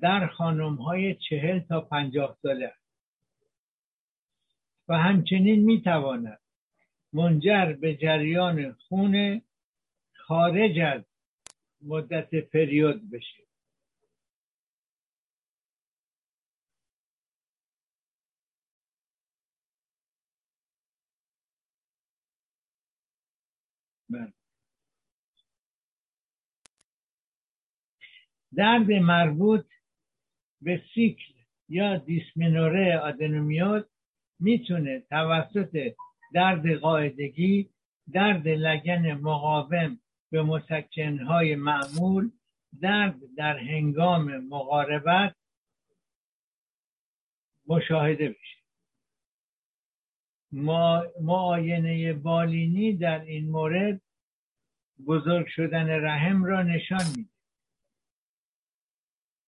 در 0.00 0.26
خانم 0.26 0.74
های 0.74 1.14
چهل 1.14 1.60
تا 1.60 1.80
پنجاه 1.80 2.38
ساله 2.42 2.66
است. 2.66 2.86
و 4.88 4.98
همچنین 4.98 5.64
می‌تواند 5.64 6.40
منجر 7.12 7.72
به 7.72 7.96
جریان 7.96 8.72
خون 8.72 9.42
خارج 10.12 10.78
از 10.78 11.02
مدت 11.82 12.34
پریود 12.34 13.10
بشه. 13.10 13.45
بله. 24.10 24.32
درد 28.56 28.92
مربوط 28.92 29.66
به 30.62 30.82
سیکل 30.94 31.32
یا 31.68 31.96
دیسمینوره 31.96 32.98
آدنومیوز 32.98 33.84
می‌تونه 34.40 35.00
توسط 35.00 35.94
درد 36.34 36.74
قاعدگی 36.74 37.70
درد 38.12 38.48
لگن 38.48 39.12
مقاوم 39.12 40.00
به 40.30 40.42
مسکنهای 40.42 41.54
معمول 41.54 42.30
درد 42.80 43.16
در 43.36 43.58
هنگام 43.58 44.36
مقاربت 44.36 45.36
مشاهده 47.66 48.28
بشه 48.28 48.65
معاینه 51.20 52.12
بالینی 52.12 52.96
در 52.96 53.20
این 53.20 53.50
مورد 53.50 54.00
بزرگ 55.06 55.46
شدن 55.46 55.88
رحم 56.04 56.44
را 56.44 56.62
نشان 56.62 57.04
میده 57.16 57.30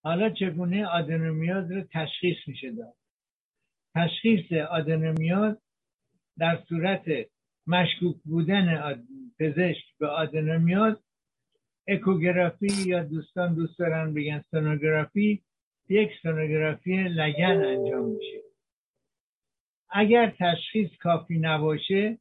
حالا 0.03 0.29
چگونه 0.29 0.85
آدنومیوز 0.85 1.71
رو 1.71 1.81
تشخیص 1.93 2.37
میشه 2.47 2.71
داد؟ 2.71 2.95
تشخیص 3.95 4.51
آدنومیوز 4.51 5.55
در 6.37 6.63
صورت 6.69 7.05
مشکوک 7.67 8.15
بودن 8.25 8.95
پزشک 9.39 9.97
به 9.99 10.07
آدنومیوز 10.07 10.95
اکوگرافی 11.87 12.67
یا 12.85 13.03
دوستان 13.03 13.55
دوست 13.55 13.79
دارن 13.79 14.13
بگن 14.13 14.43
سونوگرافی 14.51 15.43
یک 15.89 16.09
سونوگرافی 16.21 17.03
لگن 17.03 17.63
انجام 17.65 18.05
میشه. 18.09 18.48
اگر 19.91 20.33
تشخیص 20.39 20.89
کافی 20.99 21.39
نباشه 21.39 22.17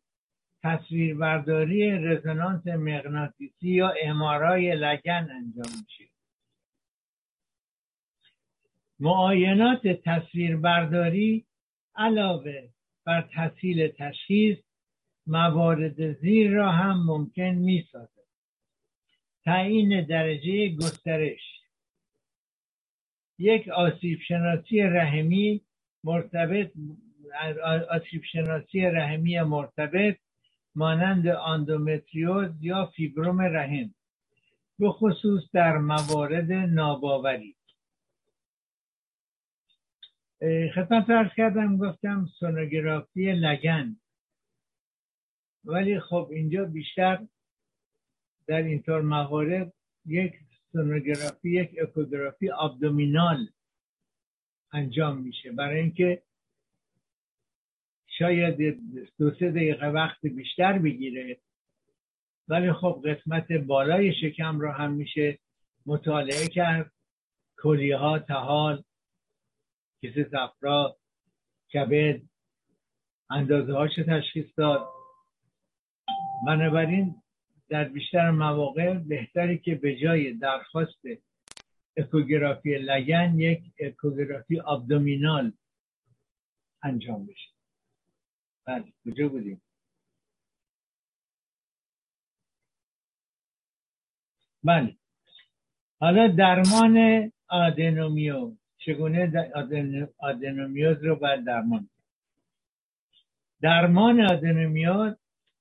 تصویربرداری 0.62 1.90
رزونانس 1.90 2.66
مغناطیسی 2.66 3.68
یا 3.68 3.94
امارای 4.02 4.74
لگن 4.74 5.28
انجام 5.30 5.72
میشه. 5.82 6.10
معاینات 9.00 9.86
تصویربرداری 9.86 11.46
علاوه 11.96 12.68
بر 13.04 13.28
تسهیل 13.34 13.88
تشخیص 13.88 14.58
موارد 15.26 16.12
زیر 16.12 16.50
را 16.50 16.72
هم 16.72 17.06
ممکن 17.06 17.42
می 17.42 17.88
تعیین 19.44 20.06
درجه 20.06 20.68
گسترش. 20.68 21.40
یک 23.38 23.68
آسیب 23.68 24.20
شناسی 24.20 24.80
رحمی 24.80 25.60
مرتبط 26.04 26.72
آسیب 27.90 28.22
شناسی 28.32 28.80
رحمی 28.80 29.40
مرتبط 29.40 30.18
مانند 30.74 31.26
آندومتریوز 31.26 32.50
یا 32.60 32.86
فیبروم 32.86 33.40
رحم 33.40 33.94
به 34.78 34.90
خصوص 34.90 35.42
در 35.52 35.78
موارد 35.78 36.52
ناباوری. 36.52 37.56
خدمت 40.74 41.10
ارز 41.10 41.30
کردم 41.36 41.76
گفتم 41.76 42.26
سونوگرافی 42.40 43.32
لگن. 43.32 43.96
ولی 45.64 46.00
خب 46.00 46.28
اینجا 46.32 46.64
بیشتر 46.64 47.26
در 48.46 48.62
اینطور 48.62 49.00
موارد 49.00 49.72
یک 50.06 50.34
سونوگرافی 50.72 51.50
یک 51.50 51.70
اکوگرافی 51.82 52.50
ابدومینال 52.50 53.48
انجام 54.72 55.18
میشه. 55.18 55.52
برای 55.52 55.80
اینکه 55.80 56.22
شاید 58.18 58.80
دو 59.18 59.30
سه 59.30 59.50
دقیقه 59.50 59.86
وقت 59.86 60.26
بیشتر 60.26 60.78
بگیره 60.78 61.40
ولی 62.48 62.72
خب 62.72 63.04
قسمت 63.04 63.52
بالای 63.52 64.14
شکم 64.20 64.60
رو 64.60 64.72
هم 64.72 64.92
میشه 64.92 65.38
مطالعه 65.86 66.48
کرد. 66.48 66.92
کلیه 67.58 67.96
ها 67.96 68.18
تحال 68.18 68.82
کیسه 70.00 70.24
صفرا 70.24 70.96
کبد 71.72 72.22
اندازه 73.30 73.72
هاش 73.72 73.94
تشخیص 73.94 74.46
داد. 74.56 74.88
بنابراین 76.46 77.14
در 77.68 77.84
بیشتر 77.84 78.30
مواقع 78.30 78.94
بهتری 78.94 79.58
که 79.58 79.74
به 79.74 79.96
جای 79.96 80.32
درخواست 80.32 81.02
اکوگرافی 81.96 82.78
لگن 82.78 83.38
یک 83.38 83.62
اکوگرافی 83.80 84.60
ابدومینال 84.60 85.52
انجام 86.82 87.26
بشه. 87.26 87.57
بله 88.68 88.94
کجا 89.06 89.28
بودیم 89.28 89.62
بله. 94.64 94.96
حالا 96.00 96.28
درمان 96.28 97.32
آدنومیو 97.48 98.56
چگونه 98.78 99.50
آدنومیوز 100.18 101.04
رو 101.04 101.16
باید 101.16 101.44
درمان 101.46 101.90
درمان 103.62 104.20
آدنومیوز 104.20 105.14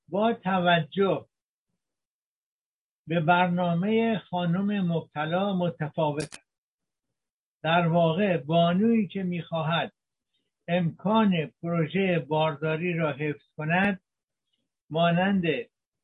با 0.10 0.34
توجه 0.34 1.28
به 3.08 3.20
برنامه 3.20 4.20
خانم 4.20 4.88
مبتلا 4.94 5.54
متفاوت 5.54 6.40
در 7.64 7.88
واقع 7.88 8.38
بانویی 8.38 9.08
که 9.08 9.24
می‌خواهد 9.24 9.94
امکان 10.68 11.52
پروژه 11.62 12.20
بارداری 12.20 12.94
را 12.94 13.12
حفظ 13.12 13.46
کند 13.58 14.02
مانند 14.90 15.44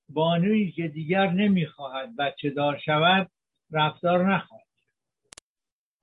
بانویی 0.09 0.71
که 0.71 0.87
دیگر 0.87 1.31
نمی‌خواهد 1.31 2.15
بچه 2.15 2.49
دار 2.49 2.77
شود 2.85 3.31
رفتار 3.71 4.33
نخواهد 4.33 4.63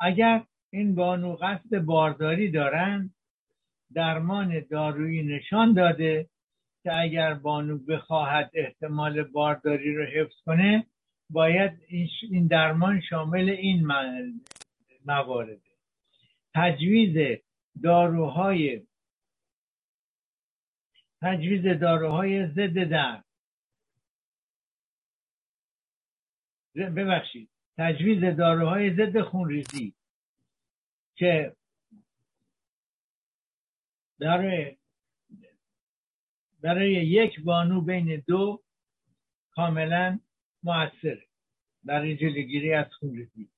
اگر 0.01 0.43
این 0.71 0.95
بانو 0.95 1.37
قصد 1.37 1.79
بارداری 1.79 2.51
دارند 2.51 3.15
درمان 3.95 4.61
دارویی 4.71 5.23
نشان 5.23 5.73
داده 5.73 6.29
که 6.83 6.97
اگر 6.97 7.35
بانو 7.35 7.79
بخواهد 7.79 8.51
احتمال 8.55 9.23
بارداری 9.23 9.95
رو 9.95 10.05
حفظ 10.05 10.43
کنه 10.47 10.87
باید 11.31 11.73
این 12.31 12.47
درمان 12.47 13.01
شامل 13.01 13.51
این 13.51 13.87
موارده. 15.07 15.61
تجویز 16.55 17.41
داروهای 17.83 18.87
تجویز 21.23 21.81
داروهای 21.81 22.47
ضد 22.47 22.79
درد. 22.91 23.25
ببخشید 26.75 27.51
تجویز 27.79 28.37
داروهای 28.37 28.95
ضد 28.95 29.21
خونریزی 29.21 29.95
که 31.15 31.57
برای 34.19 34.77
برای 36.61 36.93
یک 36.93 37.41
بانو 37.41 37.81
بین 37.81 38.23
دو 38.27 38.63
کاملا 39.51 40.21
موثره 40.63 41.27
برای 41.85 42.17
جلوگیری 42.17 42.75
از 42.75 42.87
خونریزی. 42.93 43.51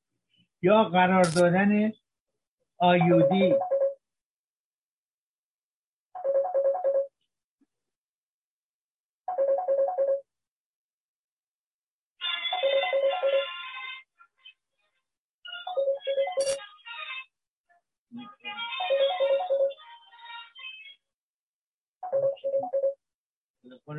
یا 0.63 0.85
قرار 0.85 1.25
دادن 1.25 1.93
آیودی 2.79 3.55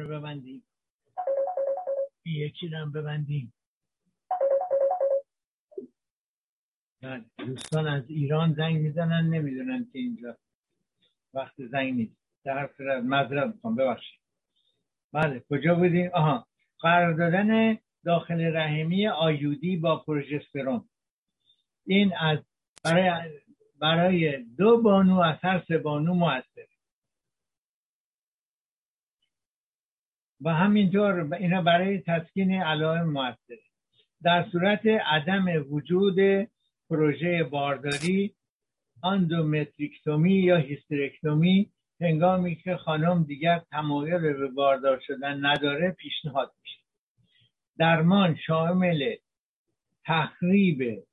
رو 0.03 0.19
ببندیم. 0.19 0.63
یکی 2.25 2.67
رو 2.67 2.91
ببندیم. 2.91 3.53
بله، 7.01 7.25
دوستان 7.37 7.87
از 7.87 8.09
ایران 8.09 8.53
زنگ 8.53 8.81
می‌زنن 8.81 9.29
نمی‌دونن 9.29 9.87
که 9.93 9.99
اینجا 9.99 10.37
وقت 11.33 11.65
زنگ 11.65 11.93
نیست. 11.93 12.17
در 12.45 12.69
صورت 12.77 13.03
مذرب 13.03 13.53
می‌خوام 13.53 13.75
ببخشید. 13.75 14.19
بله 15.13 15.43
کجا 15.49 15.75
بودیم 15.75 16.11
آها 16.13 16.47
قرار 16.79 17.13
دادن 17.13 17.77
داخل 18.05 18.55
رحمی 18.55 19.07
آیودی 19.07 19.77
با 19.77 20.03
پروژسترون 20.03 20.89
این 21.85 22.13
از 22.17 22.39
برای 22.83 23.31
برای 23.79 24.43
دو 24.43 24.81
بانو 24.81 25.19
از 25.19 25.37
هر 25.41 25.63
سه 25.67 25.77
بانو 25.77 26.13
موثر 26.13 26.67
و 30.43 30.49
همینطور 30.49 31.33
اینا 31.35 31.61
برای 31.61 31.99
تسکین 31.99 32.61
علائم 32.61 33.09
موثر. 33.09 33.57
در 34.23 34.45
صورت 34.51 34.85
عدم 34.85 35.45
وجود 35.69 36.47
پروژه 36.89 37.43
بارداری 37.43 38.35
آندومتریکتومی 39.01 40.33
یا 40.33 40.57
هیسترکتومی 40.57 41.69
هنگامی 42.01 42.55
که 42.55 42.77
خانم 42.77 43.23
دیگر 43.23 43.61
تمایل 43.71 44.33
به 44.33 44.47
باردار 44.47 44.99
شدن 45.07 45.45
نداره 45.45 45.91
پیشنهاد 45.91 46.51
میشه. 46.61 46.79
درمان 47.77 48.35
شامل 48.35 49.15
تخریب 50.05 51.03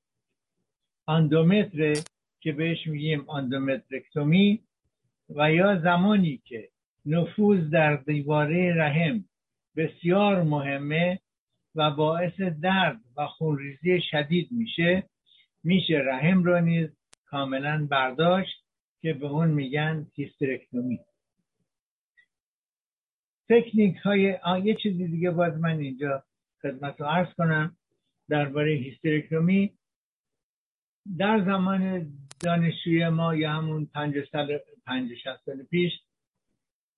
آندومتر 1.06 1.94
که 2.40 2.52
بهش 2.52 2.86
میگیم 2.86 3.24
آندومترکتومی 3.26 4.60
و 5.36 5.52
یا 5.52 5.80
زمانی 5.80 6.42
که 6.44 6.68
نفوذ 7.06 7.70
در 7.70 7.96
دیواره 7.96 8.74
رحم 8.76 9.24
بسیار 9.76 10.42
مهمه 10.42 11.20
و 11.74 11.90
باعث 11.90 12.40
درد 12.40 13.00
و 13.16 13.26
خونریزی 13.26 14.00
شدید 14.10 14.48
میشه. 14.52 15.10
میشه 15.64 15.94
رحم 16.04 16.44
رو 16.44 16.60
نیز 16.60 16.88
کاملا 17.26 17.86
برداشت 17.90 18.64
که 19.00 19.12
به 19.12 19.26
اون 19.26 19.48
میگن 19.48 20.06
هیسترکتومی. 20.14 21.00
تکنیک 23.48 23.96
های 23.96 24.38
یه 24.64 24.74
چیزی 24.82 25.08
دیگه 25.08 25.30
باز 25.30 25.58
من 25.58 25.78
اینجا 25.78 26.24
خدمت 26.62 27.00
رو 27.00 27.06
عرض 27.06 27.34
کنم 27.34 27.76
درباره 28.28 28.72
هیسترکتومی. 28.72 29.72
در 31.18 31.44
زمان 31.44 32.12
دانشجوی 32.40 33.08
ما 33.08 33.34
یا 33.34 33.52
همون 33.52 33.86
پنج 33.86 34.14
سال 34.32 34.58
پنج 34.86 35.10
سال 35.46 35.62
پیش 35.62 35.92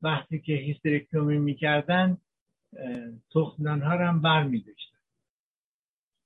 وقتی 0.03 0.39
که 0.39 0.53
هیسترکتومی 0.53 1.39
می‌کردن 1.39 2.19
تخمدان 3.35 3.83
ها 3.83 3.95
رو 3.95 4.07
هم 4.07 4.23
بر 4.23 4.43
می 4.43 4.65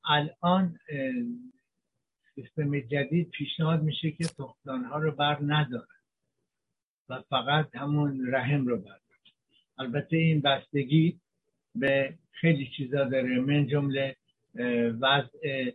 الان 0.04 0.78
سیستم 2.34 2.80
جدید 2.80 3.30
پیشنهاد 3.30 3.82
میشه 3.82 4.10
که 4.10 4.24
تخمدان 4.24 4.84
ها 4.84 4.98
رو 4.98 5.10
بر 5.10 5.38
ندارن 5.42 5.86
و 7.08 7.22
فقط 7.22 7.76
همون 7.76 8.32
رحم 8.34 8.66
رو 8.66 8.76
بر 8.78 9.00
البته 9.78 10.16
این 10.16 10.40
بستگی 10.40 11.20
به 11.74 12.14
خیلی 12.30 12.70
چیزا 12.76 13.04
داره 13.04 13.40
من 13.40 13.66
جمله 13.66 14.16
وضع 15.00 15.72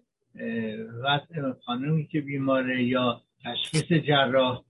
وضع 1.04 1.52
خانمی 1.66 2.08
که 2.08 2.22
بیماره 2.22 2.84
یا 2.84 3.22
تشخیص 3.44 3.94
جراح 3.94 4.64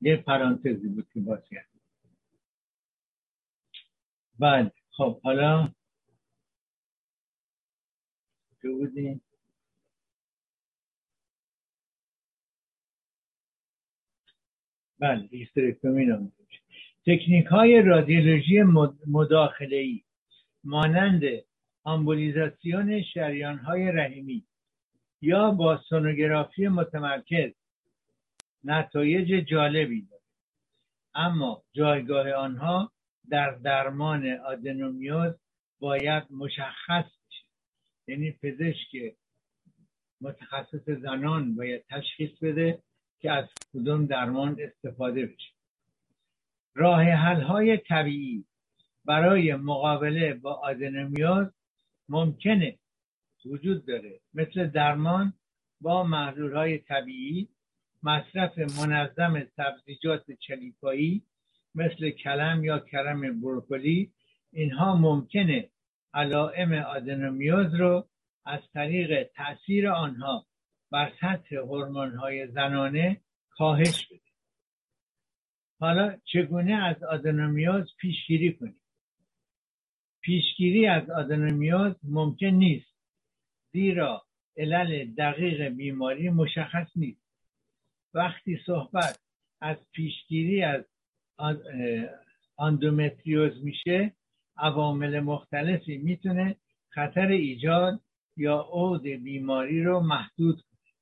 یه 0.00 0.16
پرانتزی 0.16 0.88
بود 0.88 1.06
که 1.14 1.20
باز 1.20 1.48
کرد. 1.50 1.77
بله. 4.38 4.72
خب 4.90 5.20
حالا 5.22 5.68
که 8.62 8.68
بودیم 8.68 9.20
بله 14.98 15.28
هیسترکتومی 15.30 16.06
نام 16.06 16.32
تکنیک 17.06 17.46
های 17.46 17.82
رادیولوژی 17.82 18.62
مداخله 19.06 19.76
ای 19.76 20.02
مانند 20.64 21.22
آمبولیزاسیون 21.84 23.02
شریان 23.02 23.58
های 23.58 23.92
رحمی 23.92 24.44
یا 25.20 25.50
با 25.50 25.76
سونوگرافی 25.88 26.68
متمرکز 26.68 27.52
نتایج 28.64 29.48
جالبی 29.48 30.02
دارد 30.02 30.22
اما 31.14 31.62
جایگاه 31.72 32.32
آنها 32.32 32.92
در 33.30 33.50
درمان 33.50 34.28
آدنومیوز 34.28 35.34
باید 35.80 36.22
مشخص 36.30 37.04
بشه. 37.04 37.44
یعنی 38.06 38.32
پزشک 38.32 39.14
متخصص 40.20 40.90
زنان 40.90 41.54
باید 41.54 41.84
تشخیص 41.90 42.38
بده 42.42 42.82
که 43.20 43.32
از 43.32 43.44
کدوم 43.74 44.06
درمان 44.06 44.56
استفاده 44.60 45.26
بشه. 45.26 45.52
راه 46.74 47.02
حل 47.02 47.42
های 47.42 47.76
طبیعی 47.76 48.44
برای 49.04 49.54
مقابله 49.54 50.34
با 50.34 50.54
آدنومیوز 50.54 51.46
ممکنه 52.08 52.78
وجود 53.44 53.86
داره. 53.86 54.20
مثل 54.34 54.66
درمان 54.66 55.32
با 55.80 56.02
محلول 56.04 56.56
های 56.56 56.78
طبیعی 56.78 57.48
مصرف 58.02 58.58
منظم 58.58 59.46
سبزیجات 59.56 60.32
چلیپایی 60.32 61.22
مثل 61.78 62.10
کلم 62.10 62.64
یا 62.64 62.78
کرم 62.78 63.40
بروکلی 63.40 64.12
اینها 64.52 64.96
ممکنه 64.96 65.70
علائم 66.14 66.72
آدنومیوز 66.72 67.74
رو 67.74 68.08
از 68.44 68.60
طریق 68.74 69.30
تاثیر 69.36 69.88
آنها 69.88 70.46
بر 70.90 71.12
سطح 71.20 71.56
هورمون 71.56 72.16
های 72.16 72.46
زنانه 72.46 73.20
کاهش 73.50 74.06
بده. 74.06 74.20
حالا 75.80 76.16
چگونه 76.24 76.74
از 76.74 77.02
آدنومیوز 77.02 77.96
پیشگیری 78.00 78.52
کنیم؟ 78.56 78.80
پیشگیری 80.20 80.86
از 80.86 81.10
آدنومیوز 81.10 81.94
ممکن 82.02 82.46
نیست 82.46 82.94
زیرا 83.72 84.26
علل 84.56 85.14
دقیق 85.14 85.68
بیماری 85.68 86.30
مشخص 86.30 86.88
نیست. 86.96 87.28
وقتی 88.14 88.58
صحبت 88.66 89.20
از 89.60 89.76
پیشگیری 89.92 90.62
از 90.62 90.84
آندومتریوز 92.56 93.64
میشه 93.64 94.12
عوامل 94.56 95.20
مختلفی 95.20 95.98
می‌تونه 95.98 96.56
خطر 96.88 97.26
ایجاد 97.26 98.00
یا 98.36 98.60
عود 98.60 99.02
بیماری 99.02 99.84
رو 99.84 100.00
محدود 100.00 100.56
کنه. 100.60 100.92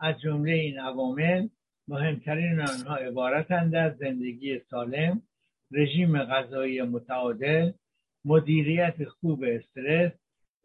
از 0.00 0.20
جمله 0.20 0.52
این 0.52 0.78
عوامل 0.78 1.48
مهمترین 1.88 2.60
آنها 2.60 2.96
عبارتند 2.96 3.74
از 3.74 3.96
زندگی 3.96 4.60
سالم 4.70 5.22
رژیم 5.70 6.18
غذایی 6.24 6.82
متعادل 6.82 7.72
مدیریت 8.24 9.04
خوب 9.04 9.44
استرس 9.46 10.12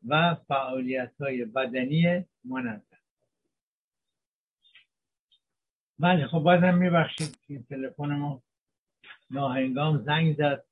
و 0.07 0.35
فعالیت 0.47 1.11
های 1.19 1.45
بدنی 1.45 2.25
منظم 2.45 2.81
بله 5.99 6.27
خب 6.27 6.39
بازم 6.39 6.77
میبخشید 6.77 7.37
که 7.47 7.59
تلفن 7.69 8.15
ما 8.15 8.41
ناهنگام 9.31 10.03
زنگ 10.05 10.37
زد. 10.37 10.63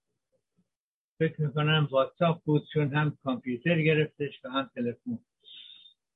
فکر 1.20 1.42
می‌کنم 1.42 1.88
واتساپ 1.92 2.44
بود 2.44 2.68
چون 2.74 2.94
هم 2.94 3.18
کامپیوتر 3.24 3.82
گرفتش 3.82 4.46
و 4.46 4.50
هم 4.50 4.70
تلفن. 4.76 5.20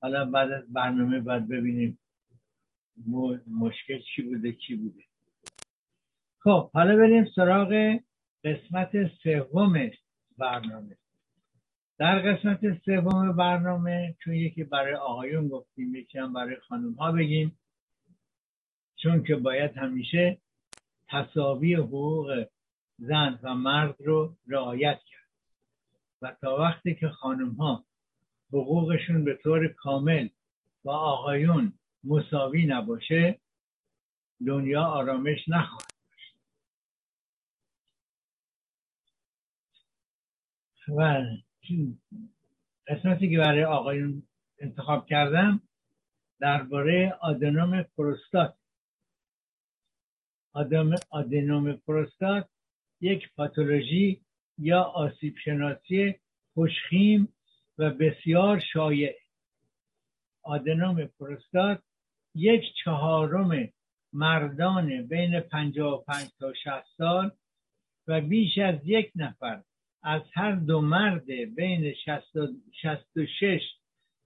حالا 0.01 0.25
بعد 0.25 0.51
از 0.51 0.73
برنامه 0.73 1.19
باید 1.19 1.47
ببینیم 1.47 1.99
مشکل 3.47 3.99
چی 4.15 4.21
بوده 4.21 4.53
چی 4.53 4.75
بوده. 4.75 5.03
خب 6.39 6.71
حالا 6.71 6.95
بریم 6.95 7.25
سراغ 7.35 7.99
قسمت 8.43 9.07
سوم 9.23 9.91
برنامه. 10.37 10.97
در 11.97 12.19
قسمت 12.19 12.83
سوم 12.85 13.35
برنامه 13.35 14.15
چون 14.23 14.33
یکی 14.33 14.63
برای 14.63 14.95
آقایون 14.95 15.47
گفتیم 15.47 15.95
یکی 15.95 16.17
هم 16.17 16.33
برای 16.33 16.55
خانم 16.55 16.93
ها 16.93 17.11
بگیم 17.11 17.59
چون 18.95 19.23
که 19.23 19.35
باید 19.35 19.77
همیشه 19.77 20.37
تصاوی 21.11 21.75
حقوق 21.75 22.45
زن 22.97 23.39
و 23.43 23.53
مرد 23.55 23.95
رو 23.99 24.35
رعایت 24.47 24.99
کرد. 25.05 25.21
و 26.21 26.35
تا 26.41 26.57
وقتی 26.57 26.95
که 26.95 27.09
خانم 27.09 27.51
ها 27.51 27.85
حقوقشون 28.53 29.23
به 29.23 29.39
طور 29.43 29.67
کامل 29.67 30.29
با 30.83 30.97
آقایون 30.97 31.73
مساوی 32.03 32.65
نباشه 32.65 33.39
دنیا 34.47 34.83
آرامش 34.83 35.39
نخواهد 35.47 35.91
داشت. 36.11 36.35
و 40.97 41.25
قسمتی 42.87 43.29
که 43.29 43.37
برای 43.37 43.63
آقایون 43.63 44.23
انتخاب 44.59 45.05
کردم 45.05 45.61
درباره 46.39 47.17
آدنوم 47.21 47.83
پروستات. 47.83 48.60
آدنوم 50.53 51.73
پروستات 51.73 52.49
یک 53.01 53.33
پاتولوژی 53.35 54.21
یا 54.57 54.81
آسیب 54.81 55.35
شناسی 55.43 56.15
خوشخیم 56.53 57.33
و 57.77 57.89
بسیار 57.89 58.59
شایع. 58.73 59.15
آدنوم 60.43 61.05
پروستات 61.05 61.83
یک 62.35 62.63
چهارم 62.83 63.69
مردان 64.13 65.07
بین 65.07 65.39
55 65.39 66.29
تا 66.39 66.53
60 66.53 66.85
سال 66.97 67.31
و 68.07 68.21
بیش 68.21 68.57
از 68.57 68.75
یک 68.85 69.11
نفر 69.15 69.63
از 70.03 70.21
هر 70.33 70.51
دو 70.51 70.81
مرد 70.81 71.25
بین 71.55 71.93
66 71.93 73.61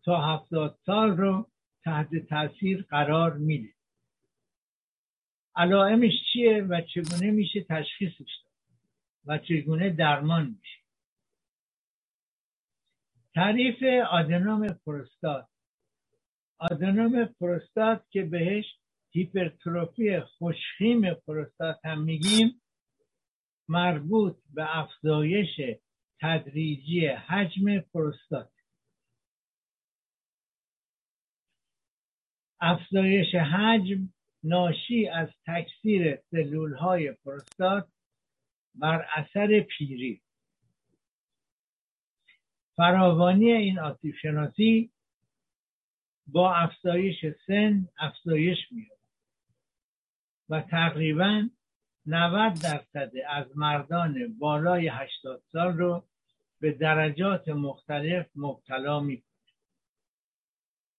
تا 0.04 0.36
70 0.36 0.80
سال 0.86 1.10
رو 1.18 1.50
تحت 1.84 2.16
تاثیر 2.30 2.86
قرار 2.90 3.34
میده. 3.34 3.75
علائمش 5.56 6.14
چیه 6.34 6.62
و 6.62 6.82
چگونه 6.82 7.32
میشه 7.32 7.64
تشخیصش 7.70 8.18
داد 8.44 8.54
و 9.26 9.38
چگونه 9.38 9.90
درمان 9.90 10.46
میشه؟ 10.48 10.80
تعریف 13.36 13.84
آدنوم 14.12 14.68
پروستات. 14.68 15.48
آدنوم 16.58 17.26
پروستات 17.26 18.06
که 18.10 18.24
بهش 18.24 18.66
هیپرتروفی 19.12 20.20
خوشخیم 20.20 21.14
پروستات 21.14 21.86
هم 21.86 22.02
میگیم 22.02 22.62
مربوط 23.70 24.38
به 24.54 24.78
افزایش 24.78 25.62
تدریجی 26.22 27.08
حجم 27.08 27.80
پروستات. 27.80 28.52
افزایش 32.62 33.36
حجم 33.36 34.10
ناشی 34.46 35.08
از 35.08 35.28
تکثیر 35.46 36.16
سلول 36.16 36.74
های 36.74 37.12
پروستات 37.12 37.88
بر 38.76 39.06
اثر 39.16 39.60
پیری. 39.60 40.22
فراوانی 42.76 43.52
این 43.52 43.80
آسیب 43.80 44.16
شناسی 44.22 44.92
با 46.28 46.56
افزایش 46.56 47.26
سن 47.48 47.88
افزایش 48.00 48.58
میاد 48.72 49.00
و 50.50 50.62
تقریبا 50.62 51.50
90 52.06 52.54
درصد 52.54 53.12
از 53.30 53.58
مردان 53.58 54.38
بالای 54.40 54.88
80 54.88 55.44
سال 55.52 55.78
رو 55.78 56.04
به 56.60 56.72
درجات 56.72 57.48
مختلف 57.48 58.28
مبتلا 58.36 59.00
می‌کنه. 59.00 59.32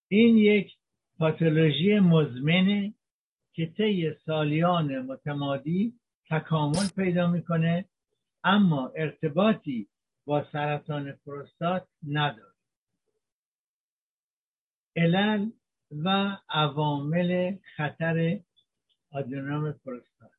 این 0.08 0.38
یک 0.38 0.72
پاتولوژی 1.18 1.98
مزمنه 1.98 2.94
که 3.56 3.66
طی 3.66 4.14
سالیان 4.26 4.98
متمادی 4.98 6.00
تکامل 6.30 6.88
پیدا 6.96 7.26
می‌کنه 7.26 7.84
اما 8.44 8.92
ارتباطی 8.96 9.88
با 10.24 10.44
سرطان 10.52 11.12
پروستات 11.12 11.88
نداره. 12.08 12.54
علل 14.96 15.50
و 16.04 16.36
عوامل 16.48 17.56
خطر 17.76 18.40
آدنوم 19.10 19.72
پروستات. 19.72 20.30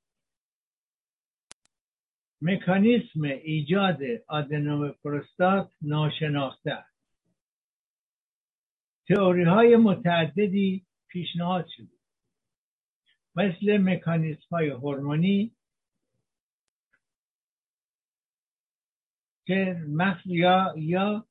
مکانیسم 2.42 3.24
ایجاد 3.24 4.00
آدنوم 4.28 4.92
پروستات 4.92 5.72
ناشناخته 5.82 6.72
است. 6.72 6.98
تئوری 9.08 9.44
های 9.44 9.76
متعددی 9.76 10.86
پیشنهاد 11.08 11.68
شده. 11.78 11.97
مثل 13.38 13.78
مکانیسم 13.78 14.48
های 14.52 14.70
هورمونی 14.70 15.52
که 19.48 19.86
یا 20.26 20.74
یا 20.78 21.26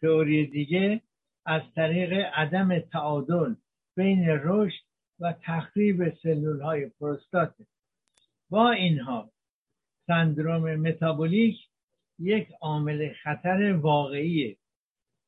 تئوری 0.00 0.46
دیگه 0.46 1.02
از 1.46 1.62
طریق 1.74 2.12
عدم 2.12 2.78
تعادل 2.78 3.54
بین 3.96 4.28
رشد 4.28 4.84
و 5.20 5.34
تخریب 5.42 6.14
سلول 6.22 6.60
های 6.60 6.86
پروستات. 6.86 7.54
با 8.50 8.70
اینها 8.70 9.30
سندروم 10.06 10.74
متابولیک 10.74 11.56
یک 12.18 12.48
عامل 12.60 13.12
خطر 13.22 13.72
واقعیه 13.72 14.56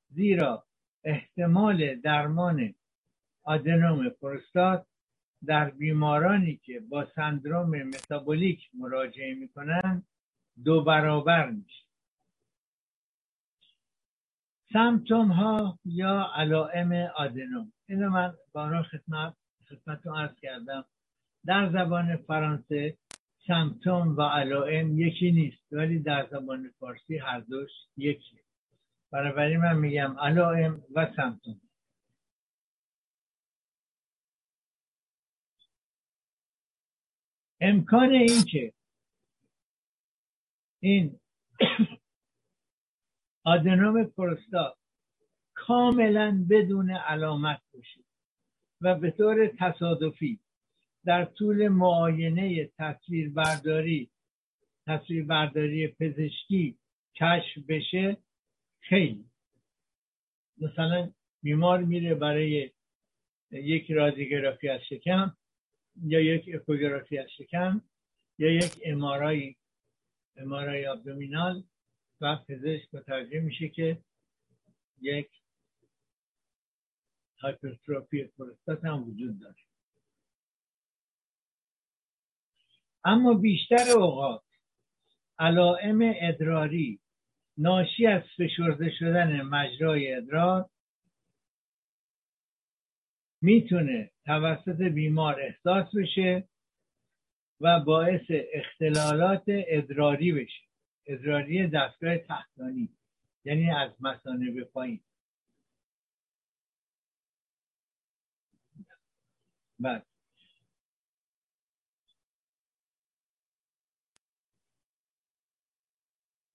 زیرا 0.09 0.65
احتمال 1.05 1.95
درمان 1.95 2.75
آدنوم 3.49 4.09
پروستات 4.09 4.87
در 5.47 5.71
بیمارانی 5.71 6.57
که 6.57 6.81
با 6.81 7.07
سندروم 7.15 7.83
متابولیک 7.83 8.71
مراجعه 8.75 9.35
می‌کنند 9.35 10.07
دو 10.65 10.85
برابر 10.85 11.51
میشه. 11.51 11.85
سمتوم 14.73 15.29
ها 15.29 15.79
یا 15.85 16.31
علائم 16.35 16.93
آدنوم. 17.17 17.73
اینو 17.89 18.11
من 18.11 18.35
بارا 18.53 18.83
خدمت 18.83 19.35
خدمتتون 19.69 20.17
عرض 20.17 20.41
کردم. 20.41 20.85
در 21.47 21.73
زبان 21.73 22.17
فرانسه 22.17 22.97
سمتوم 23.47 24.17
و 24.17 24.23
علائم 24.23 24.99
یکی 24.99 25.33
نیست 25.33 25.73
ولی 25.73 25.99
در 25.99 26.27
زبان 26.31 26.71
فارسی 26.79 27.19
هر 27.19 27.41
دوش 27.41 27.71
یکی 27.97 28.39
بنابراین 29.13 29.59
من 29.59 29.77
میگم 29.77 30.17
علائم 30.19 30.83
و 30.95 31.07
سمتوم. 31.17 31.61
امکان 37.61 38.11
این 38.11 38.45
که 38.53 38.73
این 40.81 41.21
آدنوم 43.45 44.05
پروستات 44.05 44.77
کاملا 45.55 46.47
بدون 46.51 46.91
علامت 46.91 47.61
باشه 47.75 48.01
و 48.81 48.95
به 48.95 49.11
طور 49.11 49.47
تصادفی 49.47 50.41
در 51.05 51.25
طول 51.25 51.69
معاینه 51.69 52.71
تصویر 52.79 53.31
برداری 53.31 54.11
تصویر 54.87 55.25
برداری 55.25 55.89
پزشکی 55.89 56.79
کشف 57.15 57.59
بشه 57.69 58.17
خیلی. 58.81 59.25
مثلا 60.59 61.13
بیمار 61.43 61.79
میره 61.79 62.15
برای 62.15 62.71
یک 63.51 63.91
رادیوگرافی 63.91 64.69
از 64.69 64.81
شکم 64.89 65.37
یا 66.03 66.21
یک 66.21 66.55
اکوگرافی 66.55 67.19
از 67.19 67.31
شکم 67.31 67.83
یا 68.39 68.51
یک 68.53 68.83
امارای 68.85 69.55
امارای 70.37 70.87
آبدومینال 70.87 71.65
و 72.21 72.37
پزشک 72.37 72.95
متوجه 72.95 73.41
میشه 73.41 73.69
که 73.69 73.99
یک 75.01 75.29
هایپرتروفی 77.41 78.25
پروستات 78.25 78.85
هم 78.85 79.09
وجود 79.09 79.41
داره. 79.41 79.57
اما 83.05 83.35
بیشتر 83.35 83.91
اوقات 83.97 84.43
علائم 85.39 85.99
ادراری 86.03 87.01
ناشی 87.57 88.07
از 88.07 88.23
فشرده 88.37 88.91
شدن 88.99 89.43
مجرای 89.43 90.15
ادرار 90.15 90.71
می‌تونه 93.41 94.11
توسط 94.25 94.83
بیمار 94.83 95.41
احساس 95.41 95.95
بشه 95.97 96.49
و 97.61 97.81
باعث 97.81 98.31
اختلالات 98.53 99.45
ادراری 99.47 100.33
بشه. 100.33 100.63
ادراری 101.07 101.67
دستگاه 101.67 102.19
تحتانی 102.19 102.89
یعنی 103.45 103.71
از 103.71 103.91
مسانه 104.01 104.51
به 104.51 104.65
پایین. 104.65 105.01
بعد 109.79 110.07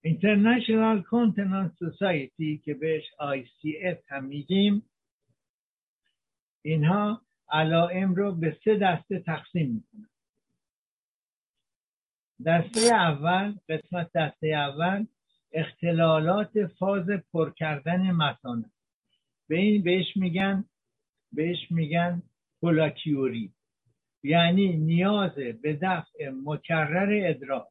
International 0.04 1.02
Continence 1.02 1.74
Society 1.80 2.64
که 2.64 2.74
بهش 2.74 3.04
ICS 3.20 3.98
هم 4.08 4.24
میگیم 4.24 4.82
اینها 6.64 7.20
علائم 7.48 8.14
رو 8.14 8.32
به 8.32 8.56
سه 8.64 8.76
دسته 8.76 9.18
تقسیم 9.18 9.70
می‌کنن. 9.70 10.08
دسته 12.46 12.94
اول 12.94 13.54
قسمت 13.68 14.12
دسته 14.12 14.46
اول 14.46 15.06
اختلالات 15.52 16.66
فاز 16.66 17.06
پر 17.32 17.50
کردن 17.50 18.10
مثانه 18.10 18.70
به 19.48 19.56
این 19.56 19.82
بهش 19.82 20.16
میگن 20.16 20.64
بهش 21.32 21.70
میگن 21.70 22.22
پولاکیوری. 22.60 23.52
یعنی 24.22 24.76
نیاز 24.76 25.34
به 25.34 25.78
دفع 25.82 26.30
مکرر 26.44 27.20
ادرار 27.24 27.68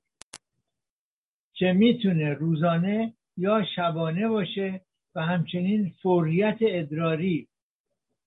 که 1.54 1.74
می‌تونه 1.74 2.34
روزانه 2.34 3.14
یا 3.38 3.66
شبانه 3.76 4.28
باشه 4.28 4.82
و 5.16 5.22
همچنین 5.22 5.94
فوریت 6.02 6.58
ادراری 6.62 7.48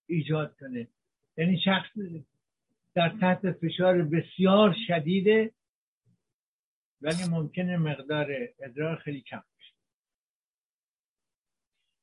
ایجاد 0.07 0.57
کنه. 0.61 0.89
یعنی 1.37 1.61
شخص 1.65 1.91
در 2.95 3.09
تحت 3.21 3.53
فشار 3.53 4.03
بسیار 4.03 4.77
شدیده 4.87 5.53
ولی 7.03 7.25
ممکنه 7.31 7.77
مقدار 7.77 8.27
ادرار 8.61 8.97
خیلی 8.97 9.21
کم 9.21 9.43
بشه. 9.59 9.73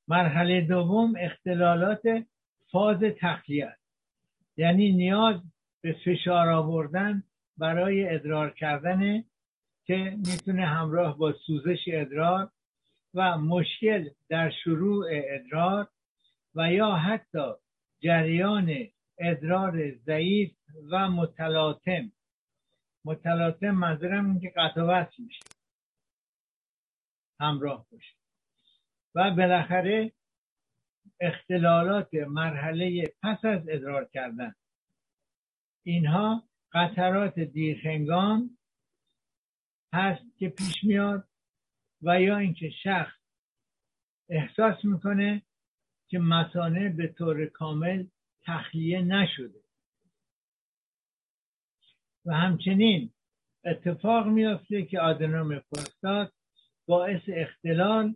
مرحله 0.07 0.61
دوم 0.61 1.13
اختلالات 1.19 2.25
فاز 2.71 2.99
تخلیه. 3.19 3.65
است 3.65 3.83
یعنی 4.57 4.91
نیاز 4.91 5.41
به 5.81 5.93
فشار 6.05 6.49
آوردن 6.49 7.23
برای 7.57 8.09
ادرار 8.09 8.49
کردن 8.49 9.23
که 9.85 10.17
می‌تونه 10.17 10.65
همراه 10.65 11.17
با 11.17 11.33
سوزش 11.33 11.79
ادرار 11.87 12.49
و 13.13 13.37
مشکل 13.37 14.09
در 14.29 14.51
شروع 14.63 15.05
ادرار 15.11 15.87
و 16.55 16.73
یا 16.73 16.91
حتی 16.91 17.53
جریان 18.03 18.87
ادرار 19.17 19.91
ضعیف 19.91 20.51
و 20.91 21.09
متلاطم. 21.09 22.11
متلاطم 23.05 23.71
منظورم 23.71 24.25
این 24.25 24.39
که 24.39 24.49
قطع 24.49 25.21
میشه. 25.21 25.43
همراه 27.39 27.87
باشه. 27.91 28.15
و 29.15 29.31
بالاخره 29.31 30.11
اختلالات 31.19 32.13
مرحله 32.13 33.13
پس 33.23 33.45
از 33.45 33.69
ادرار 33.69 34.05
کردن. 34.05 34.55
اینها 35.83 36.43
قطرات 36.71 37.39
دیرخنگان 37.39 38.57
هست 39.93 40.37
که 40.37 40.49
پیش 40.49 40.83
میاد 40.83 41.27
و 42.01 42.21
یا 42.21 42.37
اینکه 42.37 42.69
شخص 42.69 43.15
احساس 44.29 44.85
می‌کنه 44.85 45.41
که 46.13 46.19
مسانه 46.19 46.89
به 46.89 47.07
طور 47.07 47.45
کامل 47.45 48.05
تخلیه 48.45 49.01
نشده. 49.01 49.59
و 52.25 52.33
همچنین 52.33 53.13
اتفاق 53.65 54.27
میافته 54.27 54.85
که 54.85 54.99
آدنوم 54.99 55.59
پروستات 55.59 56.31
باعث 56.85 57.21
اختلال 57.27 58.15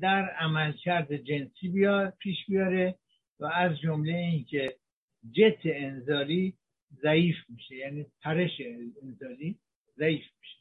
در 0.00 0.28
عملکرد 0.28 1.16
جنسی 1.16 1.68
بیار 1.68 2.10
پیش 2.10 2.46
بیاره 2.46 2.98
و 3.40 3.44
از 3.44 3.80
جمله 3.80 4.12
اینکه 4.12 4.76
جت 5.32 5.60
انزالی 5.64 6.54
ضعیف 7.02 7.36
میشه 7.48 7.76
یعنی 7.76 8.06
پرش 8.20 8.60
انزالی 9.02 9.58
ضعیف 9.96 10.24
میشه. 10.40 10.58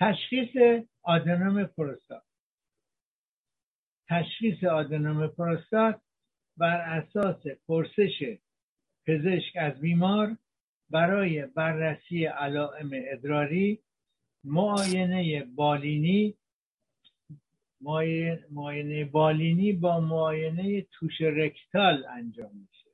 تشخیص 0.00 0.84
آدنوم 1.02 1.64
پروستات. 1.64 2.29
تشخیص 4.10 4.64
آدنوم 4.64 5.28
پروستات 5.28 6.02
بر 6.58 6.80
اساس 6.80 7.44
پرسش 7.68 8.38
پزشک 9.06 9.56
از 9.56 9.80
بیمار 9.80 10.38
برای 10.90 11.46
بررسی 11.46 12.26
علائم 12.26 12.90
ادراری 12.94 13.82
معاینه 14.44 15.44
بالینی 15.44 16.38
معاینه 18.50 19.04
بالینی 19.04 19.72
با 19.72 20.00
معاینه 20.00 20.82
توش 20.82 21.20
رکتال 21.20 22.06
انجام 22.06 22.56
میشه. 22.56 22.90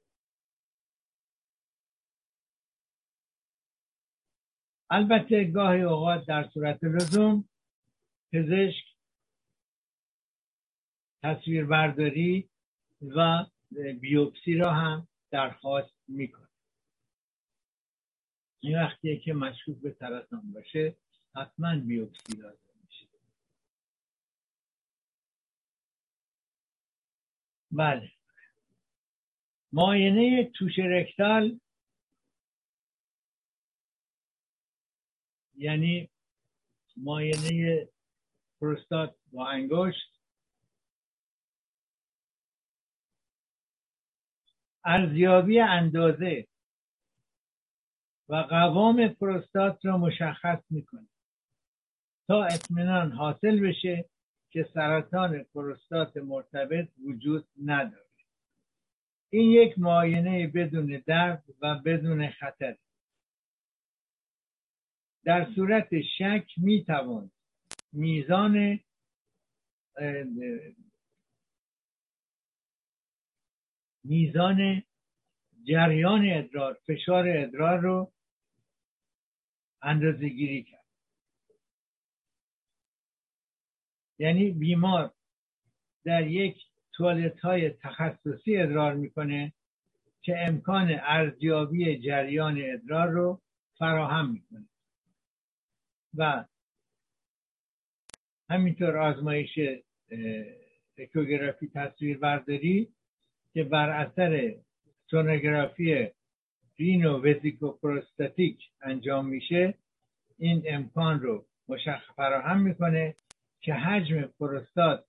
البته 4.91 5.45
گاهی 5.45 5.83
اوقات 5.83 6.27
در 6.27 6.49
صورت 6.55 6.85
لزوم 6.85 7.49
پزشک 8.33 8.96
تصویربرداری 11.27 12.49
و 13.03 13.47
بیوپسی 14.01 14.55
را 14.55 14.73
هم 14.73 15.09
درخواست 15.31 15.95
می‌کنه. 16.09 16.49
این 18.61 18.79
وقتیه 18.79 19.21
که 19.21 19.33
مشکوک 19.33 19.77
به 19.77 19.97
سرطان 19.99 20.53
باشه 20.53 20.97
حتما 21.35 21.77
بیوپسی 21.77 22.37
لازم 22.39 22.73
میشه. 22.89 23.07
بله. 27.71 28.13
معاینه 29.73 30.51
توش 30.55 30.79
رکتال 30.79 31.61
یعنی 35.55 36.11
معاینه 36.97 37.89
پروستات 38.61 39.17
با 39.33 39.49
انگشت 39.49 40.16
ارزیابی 44.87 45.61
اندازه 45.61 46.47
و 48.29 48.37
قوام 48.37 49.09
پروستات 49.09 49.87
را 49.87 49.99
مشخص 49.99 50.63
می‌کنه 50.71 51.09
تا 52.29 52.45
اطمینان 52.45 53.13
حاصل 53.13 53.61
بشه 53.61 54.05
که 54.51 54.69
سرطان 54.75 55.43
پروستات 55.43 56.17
مرتبط 56.17 56.89
وجود 57.05 57.47
نداره. 57.65 58.07
این 59.31 59.51
یک 59.51 59.79
معاینه 59.79 60.47
بدون 60.47 61.03
درد 61.07 61.45
و 61.61 61.75
بدون 61.75 62.31
خطر. 62.31 62.77
در 65.25 65.55
صورت 65.55 66.01
شک 66.01 66.47
می‌توان 66.57 67.31
میزان 67.93 68.81
میزان 74.09 74.83
جریان 75.65 76.23
ادرار 76.31 76.79
فشار 76.87 77.29
ادرار 77.29 77.79
رو 77.79 78.13
اندازه 79.83 80.29
گیری 80.29 80.63
کرد. 80.63 80.85
یعنی 84.19 84.51
بیمار 84.51 85.15
در 86.05 86.27
یک 86.27 86.57
توالت 86.93 87.41
های 87.41 87.71
تخصصی 87.71 88.57
ادرار 88.57 88.95
می‌کنه 88.95 89.53
که 90.23 90.35
امکان 90.39 90.89
ارزیابی 90.91 91.99
جریان 91.99 92.61
ادرار 92.65 93.09
رو 93.09 93.43
فراهم 93.79 94.31
می‌کنه. 94.31 94.69
و 96.15 96.45
همینطور 98.51 98.97
آزمایش 98.97 99.59
اکوگرافی 100.99 101.69
تصویر 101.75 102.19
برداری 102.19 102.96
که 103.57 103.65
بر 103.65 103.91
اثر 103.91 104.55
سونوگرافی 105.11 106.09
رینو 106.79 107.19
وزیکو 107.19 107.73
پروستاتیک 107.73 108.59
انجام 108.83 109.27
میشه 109.27 109.75
این 110.39 110.63
امکان 110.67 111.21
رو 111.21 111.47
مشخص 111.69 112.15
فراهم 112.17 112.61
می‌کنه 112.61 113.17
که 113.61 113.75
حجم 113.75 114.23
پروستات 114.23 115.05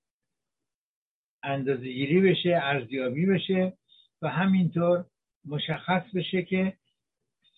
اندازهگیری 1.43 2.21
بشه 2.21 2.59
ارزیابی 2.63 3.25
بشه 3.25 3.73
و 4.21 4.29
همینطور 4.29 5.05
مشخص 5.45 6.03
بشه 6.15 6.43
که 6.43 6.73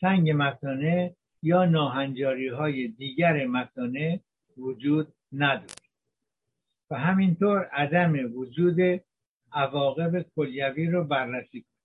سنگ 0.01 0.31
مثانه 0.35 1.15
یا 1.43 1.65
ناهنجاری 1.65 2.47
های 2.47 2.87
دیگر 2.87 3.45
مثانه 3.45 4.19
وجود 4.57 5.13
نداره. 5.31 5.73
و 6.91 6.95
همینطور 6.95 7.63
عدم 7.63 8.37
وجود 8.37 9.01
عواقب 9.53 10.21
کلیوی 10.35 10.87
رو 10.87 11.03
بررسی 11.03 11.61
کنید 11.61 11.79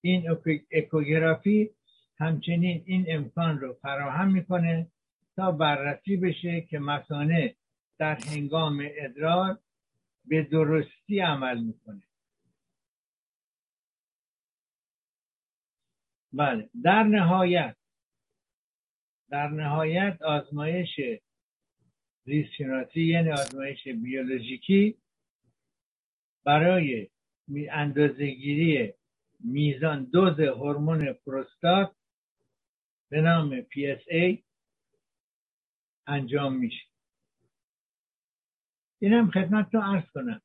این 0.00 0.30
اکوگرافی 0.72 1.70
همچنین 2.18 2.82
این 2.86 3.06
امکان 3.08 3.60
رو 3.60 3.74
فراهم 3.82 4.32
می‌کنه 4.32 4.86
تا 5.36 5.52
بررسی 5.52 6.16
بشه 6.16 6.60
که 6.60 6.78
مسانه 6.78 7.54
در 7.98 8.14
هنگام 8.14 8.88
ادرار 8.90 9.58
به 10.24 10.42
درستی 10.42 11.20
عمل 11.20 11.60
می‌کنه. 11.60 12.02
بله 16.32 16.70
در 16.84 17.02
نهایت 17.02 17.76
در 19.30 19.48
نهایت 19.48 20.22
آزمایش 20.22 21.00
زیستشناسی 22.24 23.02
یعنی 23.02 23.30
آزمایش 23.30 23.88
بیولوژیکی 23.88 24.96
برای 26.44 27.08
اندازهگیری 27.70 28.94
میزان 29.40 30.04
دوز 30.04 30.40
هورمون 30.40 31.12
پروستات 31.12 31.96
به 33.10 33.20
نام 33.20 33.62
PSA 33.62 34.38
انجام 36.06 36.56
میشه. 36.56 36.86
اینم 39.02 39.30
خدمت 39.30 39.74
رو 39.74 39.80
ارز 39.90 40.04
کنم. 40.14 40.42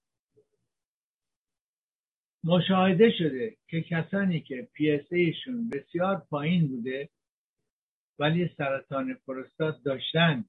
مشاهده 2.44 3.12
شده 3.18 3.58
که 3.68 3.82
کسانی 3.82 4.42
که 4.42 4.70
PSA 4.76 5.44
شون 5.46 5.70
بسیار 5.70 6.18
پایین 6.30 6.68
بوده 6.68 7.10
ولی 8.20 8.50
سرطان 8.58 9.14
پروستات 9.28 9.84
داشتن 9.84 10.46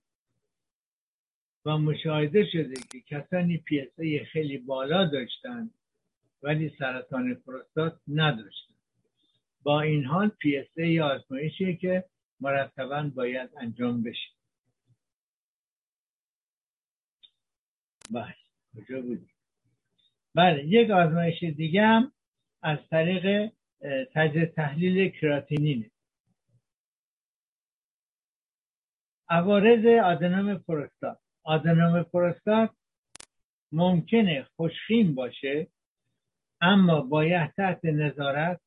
و 1.64 1.78
مشاهده 1.78 2.50
شده 2.52 2.74
که 2.92 3.00
کسانی 3.00 3.58
پیسه 3.58 4.24
خیلی 4.24 4.58
بالا 4.58 5.06
داشتن 5.06 5.70
ولی 6.42 6.76
سرطان 6.78 7.34
پروستات 7.34 8.00
نداشتن. 8.08 8.74
با 9.62 9.80
این 9.80 10.04
حال 10.04 10.28
پیسه 10.28 11.02
آزمایشی 11.02 11.76
که 11.76 12.04
مرتبا 12.40 13.10
باید 13.14 13.50
انجام 13.56 14.02
بشه. 14.02 14.30
بله 18.10 18.34
کجا 18.76 19.00
بودیم؟ 19.00 19.30
بله 20.34 20.64
یک 20.64 20.90
آزمایش 20.90 21.42
دیگه 21.44 21.82
هم 21.82 22.12
از 22.62 22.78
طریق 22.90 23.52
تجزیه 24.14 24.46
تحلیل 24.46 25.08
کراتینینه. 25.08 25.90
عوارض 29.28 29.86
آدنوم 30.04 30.58
پروستات. 30.58 31.18
آدنوم 31.50 32.02
پروستات 32.02 32.70
ممکنه 33.72 34.46
خوشخیم 34.56 35.14
باشه 35.14 35.66
اما 36.60 37.00
باید 37.00 37.52
تحت 37.56 37.84
نظارت 37.84 38.60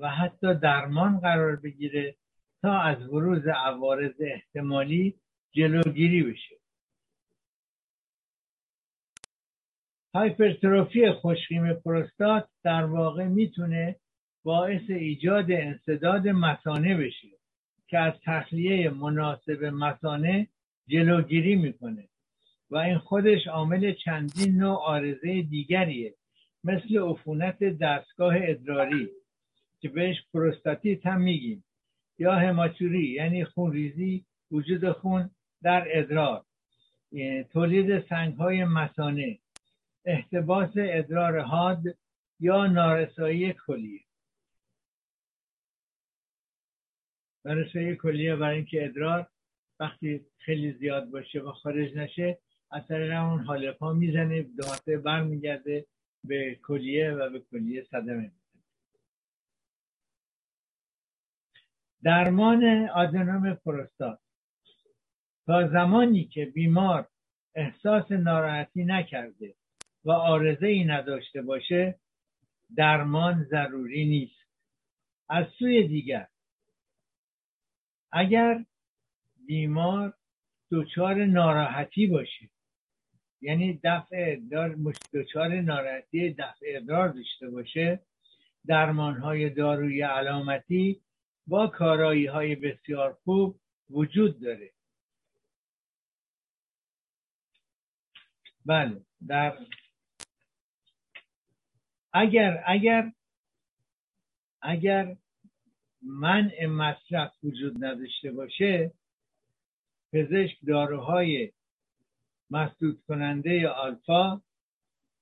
و 0.00 0.08
حتی 0.08 0.54
درمان 0.54 1.20
قرار 1.20 1.56
بگیره 1.56 2.16
تا 2.62 2.78
از 2.78 3.10
بروز 3.10 3.46
عوارض 3.46 4.12
احتمالی 4.20 5.20
جلوگیری 5.52 6.22
بشه. 6.22 6.56
هایپرتروفی 10.14 11.12
خوشخیم 11.12 11.72
پروستات 11.72 12.48
در 12.64 12.84
واقع 12.84 13.24
می‌تونه 13.24 13.96
باعث 14.44 14.82
ایجاد 14.88 15.50
انصداد 15.50 16.28
مسانه 16.28 16.96
بشه 16.96 17.28
که 17.88 17.98
از 17.98 18.12
تخلیه 18.24 18.90
مناسب 18.90 19.64
مسانه 19.64 20.48
جلوگیری 20.88 21.56
می‌کنه. 21.56 22.08
و 22.74 22.76
این 22.76 22.98
خودش 22.98 23.46
عامل 23.46 23.92
چندین 23.92 24.56
نوع 24.56 24.78
آرزه 24.78 25.42
دیگریه 25.42 26.14
مثل 26.64 26.98
عفونت 26.98 27.58
دستگاه 27.64 28.34
ادراری 28.36 29.10
که 29.80 29.88
بهش 29.88 30.16
پروستاتیت 30.32 31.06
هم 31.06 31.20
میگیم 31.20 31.64
یا 32.18 32.34
هماتوری 32.34 33.06
یعنی 33.06 33.44
خونریزی 33.44 34.24
وجود 34.50 34.92
خون 34.92 35.30
در 35.62 35.98
ادرار. 35.98 36.44
تولید 37.52 38.08
سنگ 38.08 38.34
های 38.34 38.64
مسانه 38.64 39.38
احتباس 40.04 40.70
ادرار 40.76 41.38
حاد 41.38 41.82
یا 42.40 42.66
نارسایی 42.66 43.52
کلیه. 43.66 44.00
نارسایی 47.44 47.96
کلیه 47.96 48.36
برای 48.36 48.56
اینکه 48.56 48.84
ادرار 48.84 49.26
وقتی 49.80 50.26
خیلی 50.38 50.72
زیاد 50.72 51.10
باشه 51.10 51.40
و 51.40 51.52
خارج 51.52 51.96
نشه 51.96 52.38
از 52.74 52.86
طریق 52.88 53.12
اون 53.12 53.44
حال 53.44 53.72
پا 53.72 53.92
می‌زنه 53.92 54.42
دو 54.42 54.98
برمیگرده 54.98 55.86
به 56.24 56.54
کلیه 56.54 57.10
و 57.10 57.30
به 57.30 57.40
کلیه 57.40 57.86
صدمه 57.90 58.32
درمان 62.02 62.88
آدنوم 62.88 63.54
پروستات. 63.54 64.18
تا 65.46 65.68
زمانی 65.68 66.24
که 66.24 66.44
بیمار 66.44 67.08
احساس 67.54 68.12
ناراحتی 68.12 68.84
نکرده 68.84 69.54
و 70.04 70.10
آرزه 70.10 70.66
ای 70.66 70.84
نداشته 70.84 71.42
باشه 71.42 71.98
درمان 72.76 73.44
ضروری 73.44 74.04
نیست. 74.04 74.48
از 75.28 75.46
سوی 75.58 75.88
دیگر 75.88 76.28
اگر 78.12 78.64
بیمار 79.46 80.14
دچار 80.70 81.24
ناراحتی 81.24 82.06
باشه 82.06 82.53
یعنی 83.44 83.80
دفع 83.84 84.36
ادرار 84.36 84.76
دچار 85.12 85.60
ناراحتی 85.60 86.30
دفع 86.30 86.66
ادرار 86.68 87.08
داشته 87.08 87.50
باشه 87.50 88.00
درمان 88.66 89.16
های 89.16 89.50
داروی 89.50 90.02
علامتی 90.02 91.00
با 91.46 91.66
کارایی 91.66 92.26
های 92.26 92.54
بسیار 92.54 93.12
خوب 93.24 93.60
وجود 93.90 94.40
داره. 94.40 94.70
بله 98.66 99.00
در 99.28 99.58
اگر 102.12 102.64
اگر 102.66 103.12
اگر 104.62 105.16
منع 106.02 106.66
مصرف 106.66 107.32
وجود 107.42 107.84
نداشته 107.84 108.32
باشه 108.32 108.92
پزشک 110.12 110.58
داروهای 110.66 111.52
مسدود 112.50 113.02
کننده 113.08 113.68
آلفا 113.68 114.42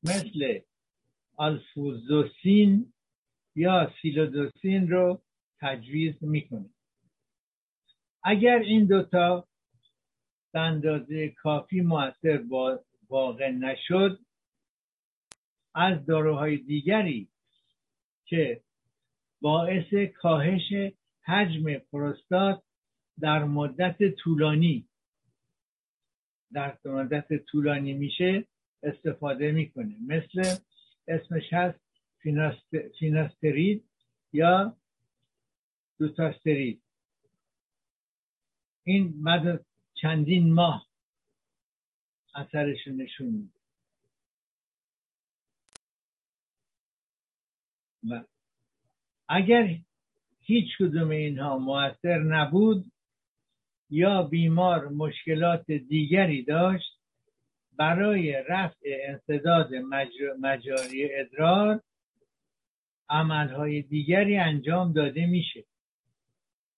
مثل 0.02 0.58
آلفوزوسین 1.36 2.92
یا 3.56 3.92
سیلودوسین 4.02 4.90
رو 4.90 5.22
تجویز 5.60 6.14
می‌کنه. 6.20 6.70
اگر 8.22 8.58
این 8.58 8.86
دوتا 8.86 9.48
به 10.52 10.60
اندازه 10.60 11.28
کافی 11.28 11.80
موثر 11.80 12.44
واقع 13.08 13.50
نشد 13.50 14.20
از 15.74 16.06
داروهای 16.06 16.56
دیگری 16.56 17.28
که 18.24 18.62
باعث 19.40 19.94
کاهش 19.94 20.92
حجم 21.24 21.74
پروستات 21.74 22.62
در 23.20 23.44
مدت 23.44 24.14
طولانی 24.14 24.88
در 26.54 26.78
مدت 26.84 27.36
طولانی 27.36 27.92
میشه 27.92 28.46
استفاده 28.82 29.52
می‌کنه. 29.52 29.96
مثل 30.06 30.56
اسمش 31.08 31.52
هست 31.52 31.80
فیناسترید 32.98 33.84
یا 34.32 34.76
دوتاسترید. 35.98 36.82
این 38.84 39.14
مد 39.20 39.64
چندین 39.94 40.52
ماه 40.52 40.86
اثرش 42.34 42.88
نشون 42.88 43.26
میده. 43.26 43.58
و 48.10 48.24
اگر 49.28 49.78
هیچ 50.40 50.78
کدوم 50.78 51.10
اینها 51.10 51.58
موثر 51.58 52.18
نبود 52.18 52.92
یا 53.92 54.22
بیمار 54.22 54.88
مشکلات 54.88 55.70
دیگری 55.70 56.42
داشت 56.42 56.98
برای 57.76 58.32
رفع 58.48 58.98
انصداد 59.08 59.74
مجاری 60.40 61.14
ادرار 61.14 61.80
عملهای 63.08 63.82
دیگری 63.82 64.36
انجام 64.36 64.92
داده 64.92 65.26
میشه. 65.26 65.64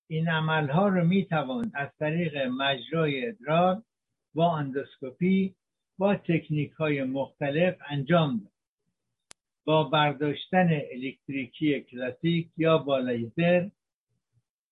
این 0.06 0.28
عملها 0.28 0.88
رو 0.88 1.04
می‌توان 1.04 1.72
از 1.74 1.88
طریق 1.98 2.36
مجرای 2.36 3.28
ادرار 3.28 3.82
با 4.34 4.56
اندوسکوپی 4.56 5.54
با 5.98 6.14
تکنیک 6.14 6.72
های 6.72 7.02
مختلف 7.02 7.76
انجام 7.88 8.38
داد. 8.38 8.52
با 9.64 9.84
برداشتن 9.84 10.80
الکتریکی 10.92 11.80
کلاسیک 11.80 12.48
یا 12.56 12.78
با 12.78 12.98
لیزر 12.98 13.68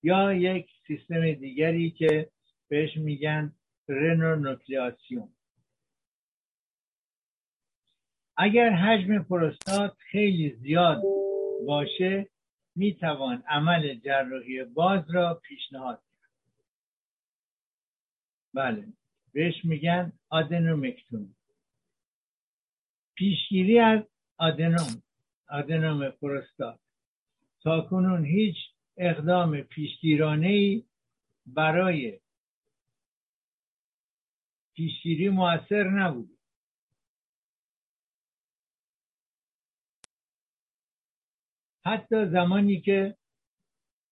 یا 0.03 0.33
یک 0.33 0.69
سیستم 0.87 1.31
دیگری 1.31 1.91
که 1.91 2.32
بهش 2.73 2.97
میگن 2.97 3.55
رنونوکلیاسیون. 3.87 5.29
اگر 8.37 8.69
حجم 8.69 9.23
پروستات 9.23 9.97
خیلی 9.97 10.49
زیاد 10.49 11.01
باشه 11.65 12.29
می‌توان 12.75 13.43
عمل 13.47 13.99
جراحی 13.99 14.63
باز 14.63 15.11
را 15.11 15.41
پیشنهاد 15.43 16.03
کرد. 16.21 16.31
بله 18.53 18.87
بهش 19.33 19.65
میگن 19.65 20.13
آدنومکتومی 20.29 21.35
پیشگیری 23.15 23.79
از 23.79 24.03
آدنوم 24.37 25.03
آدنوم 25.49 26.09
پروستات. 26.09 26.79
تا 27.61 27.81
کنون 27.81 28.25
هیچ 28.25 28.55
اقدام 28.97 29.61
پیشگیرانه 29.61 30.47
ای 30.47 30.83
برای 31.45 32.22
پیشگیری 34.73 35.29
موثر 35.29 35.83
نبود. 35.83 36.37
حتی 41.85 42.25
زمانی 42.25 42.81
که 42.81 43.15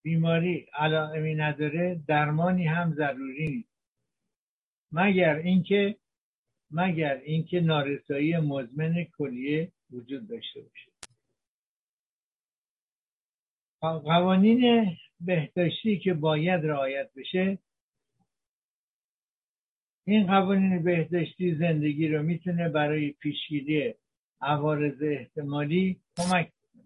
بیماری 0.04 0.68
علائمی 0.74 1.36
نداره 1.36 2.02
درمانی 2.08 2.68
هم 2.68 2.94
ضروری 2.94 3.48
نیست. 3.48 3.72
مگر 4.92 5.36
اینکه 5.36 5.98
مگر 6.72 7.16
اینکه 7.16 7.60
نارسایی 7.60 8.38
مزمن 8.38 9.04
کلیه 9.04 9.72
وجود 9.92 10.28
داشته 10.28 10.62
باشه. 10.62 10.92
قوانین 13.82 14.92
بهداشتی 15.20 16.00
که 16.00 16.14
باید 16.14 16.66
رعایت 16.66 17.14
بشه 17.16 17.58
این 20.12 20.28
قوانین 20.28 20.84
بهداشتی 20.84 21.56
زندگی 21.56 22.08
رو 22.08 22.24
می‌تونه 22.24 22.70
برای 22.70 23.12
پیشگیری 23.12 23.94
عوارض 24.42 25.02
احتمالی 25.02 26.02
کمک 26.18 26.52
کنه. 26.52 26.84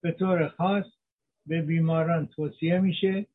به 0.00 0.12
طور 0.12 0.48
خاص 0.48 0.84
به 1.46 1.62
بیماران 1.62 2.26
توصیه 2.26 2.78
میشه 2.78 3.26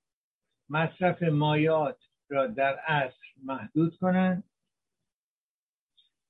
مصرف 0.69 1.23
مایات 1.23 1.97
را 2.29 2.47
در 2.47 2.75
عصر 2.75 3.25
محدود 3.43 3.97
کنند. 3.97 4.43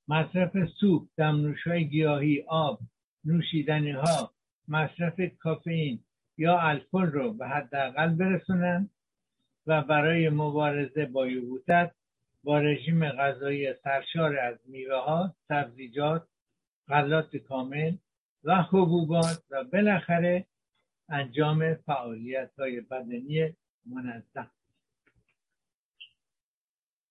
مصرف 0.08 0.64
سوپ 0.80 1.08
دمنوش 1.16 1.66
های 1.66 1.88
گیاهی 1.88 2.44
آب 2.48 2.80
نوشیدنی 3.24 3.90
ها 3.90 4.30
مصرف 4.68 5.20
کافئین 5.38 6.00
یا 6.38 6.60
الکل 6.60 7.06
رو 7.06 7.32
به 7.32 7.48
حداقل 7.48 8.14
برسونند 8.14 8.90
و 9.66 9.82
برای 9.82 10.28
مبارزه 10.28 11.06
با 11.06 11.26
یبوست 11.26 12.03
با 12.44 12.58
رژیم 12.58 13.08
غذایی 13.08 13.74
سرشار 13.74 14.38
از 14.38 14.58
میوه 14.64 14.96
ها 14.96 15.34
سبزیجات 15.48 16.28
غلات 16.88 17.36
کامل 17.36 17.96
و 18.44 18.62
حبوبات 18.62 19.44
و 19.50 19.64
بالاخره 19.64 20.46
انجام 21.08 21.74
فعالیت 21.74 22.50
های 22.58 22.80
بدنی 22.80 23.56
منظم. 23.86 24.50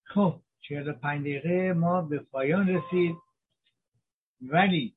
خب 0.03 0.41
چهل 0.61 0.91
پنج 0.91 1.21
دقیقه 1.21 1.73
ما 1.73 2.01
به 2.01 2.19
پایان 2.19 2.67
رسید. 2.67 3.15
ولی 4.41 4.95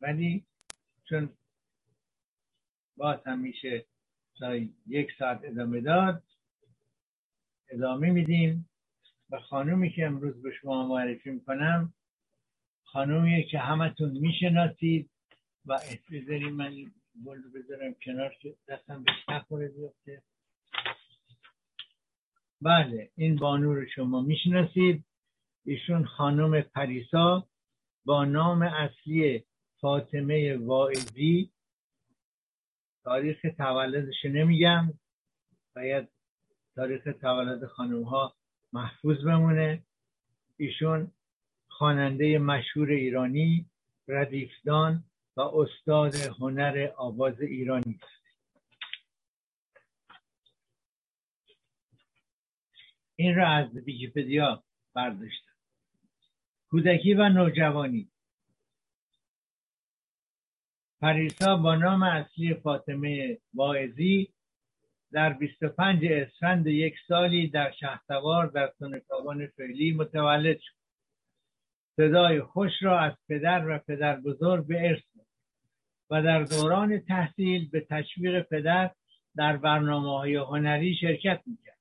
ولی 0.00 0.46
چون 1.08 1.28
باز 2.96 3.18
هم 3.26 3.38
میشه 3.38 3.86
تا 4.38 4.56
یک 4.86 5.12
ساعت 5.18 5.40
ادامه 5.44 5.80
داد 5.80 6.22
ادامه 7.70 8.10
میدیم 8.10 8.70
و 9.30 9.40
خانومی 9.40 9.90
که 9.92 10.06
امروز 10.06 10.42
به 10.42 10.52
شما 10.52 10.86
معرفی 10.88 11.30
می‌کنم 11.30 11.94
خانومیه 12.84 13.42
که 13.42 13.58
همتون 13.58 14.10
می‌شناسید 14.10 15.10
و 15.66 15.78
بذاریم 16.12 16.54
من 16.54 16.74
بول 17.24 17.42
بذارم 17.54 17.94
کنار 18.02 18.34
که 18.40 18.56
دستم 18.68 19.04
به 19.04 19.12
نخوره 19.34 19.68
بیفته. 19.68 20.22
بله 22.60 23.10
این 23.16 23.36
بانو 23.36 23.74
رو 23.74 23.86
شما 23.86 24.22
می‌شناسید. 24.22 25.04
ایشون 25.64 26.04
خانم 26.04 26.60
پریسا 26.60 27.48
با 28.04 28.24
نام 28.24 28.62
اصلی 28.62 29.44
فاطمه 29.80 30.56
واعظی. 30.56 31.52
تاریخ 33.04 33.40
تولدش 33.58 34.24
نمیگم 34.24 34.94
باید 35.76 36.08
تاریخ 36.76 37.08
تولد 37.20 37.66
خانم 37.66 38.02
ها 38.02 38.36
محفوظ 38.72 39.24
بمونه. 39.24 39.82
ایشون 40.56 41.12
خواننده 41.68 42.38
مشهور 42.38 42.90
ایرانی 42.90 43.70
ردیفدان 44.08 45.04
و 45.36 45.40
استاد 45.40 46.14
هنر 46.14 46.92
آواز 46.96 47.40
ایرانی 47.40 48.00
است. 48.02 48.26
این 53.16 53.36
را 53.36 53.48
از 53.48 53.76
ویکیپدیا 53.76 54.62
برداشتم. 54.94 55.52
کودکی 56.70 57.14
و 57.14 57.28
نوجوانی. 57.28 58.10
پریسا 61.00 61.56
با 61.56 61.74
نام 61.74 62.02
اصلی 62.02 62.54
فاطمه 62.54 63.38
واعظی 63.54 64.35
در 65.16 65.32
25 65.32 66.04
اسفند 66.04 66.66
یک 66.66 66.94
سالی 67.08 67.48
در 67.48 67.72
شهسوار 67.80 68.46
در 68.46 68.72
سنکابان 68.78 69.46
فعلی 69.46 69.92
متولد 69.92 70.58
شد. 70.60 70.74
صدای 71.96 72.40
خوش 72.40 72.72
را 72.80 73.00
از 73.00 73.12
پدر 73.28 73.68
و 73.68 73.78
پدر 73.78 74.16
بزرگ 74.16 74.66
به 74.66 74.88
ارث 74.88 75.02
و 76.10 76.22
در 76.22 76.42
دوران 76.42 76.98
تحصیل 76.98 77.68
به 77.70 77.80
تشویق 77.80 78.42
پدر 78.42 78.90
در 79.36 79.56
برنامه 79.56 80.18
های 80.18 80.36
هنری 80.36 80.94
شرکت 80.94 81.40
می‌کرد 81.46 81.78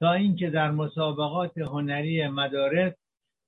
تا 0.00 0.12
اینکه 0.12 0.50
در 0.50 0.70
مسابقات 0.70 1.58
هنری 1.58 2.28
مدارس 2.28 2.94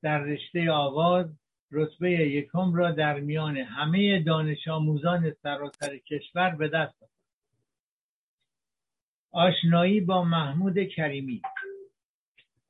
در 0.02 0.18
رشته 0.18 0.70
آواز 0.70 1.26
رتبه 1.72 2.10
یکم 2.10 2.74
را 2.74 2.90
در 2.90 3.20
میان 3.20 3.56
همه 3.56 4.22
دانش 4.22 4.68
آموزان 4.68 5.32
سراسر 5.42 5.96
کشور 5.96 6.50
به 6.50 6.68
دست 6.68 7.02
آورد. 7.02 7.13
آشنایی 9.34 10.00
با 10.00 10.24
محمود 10.24 10.84
کریمی. 10.84 11.42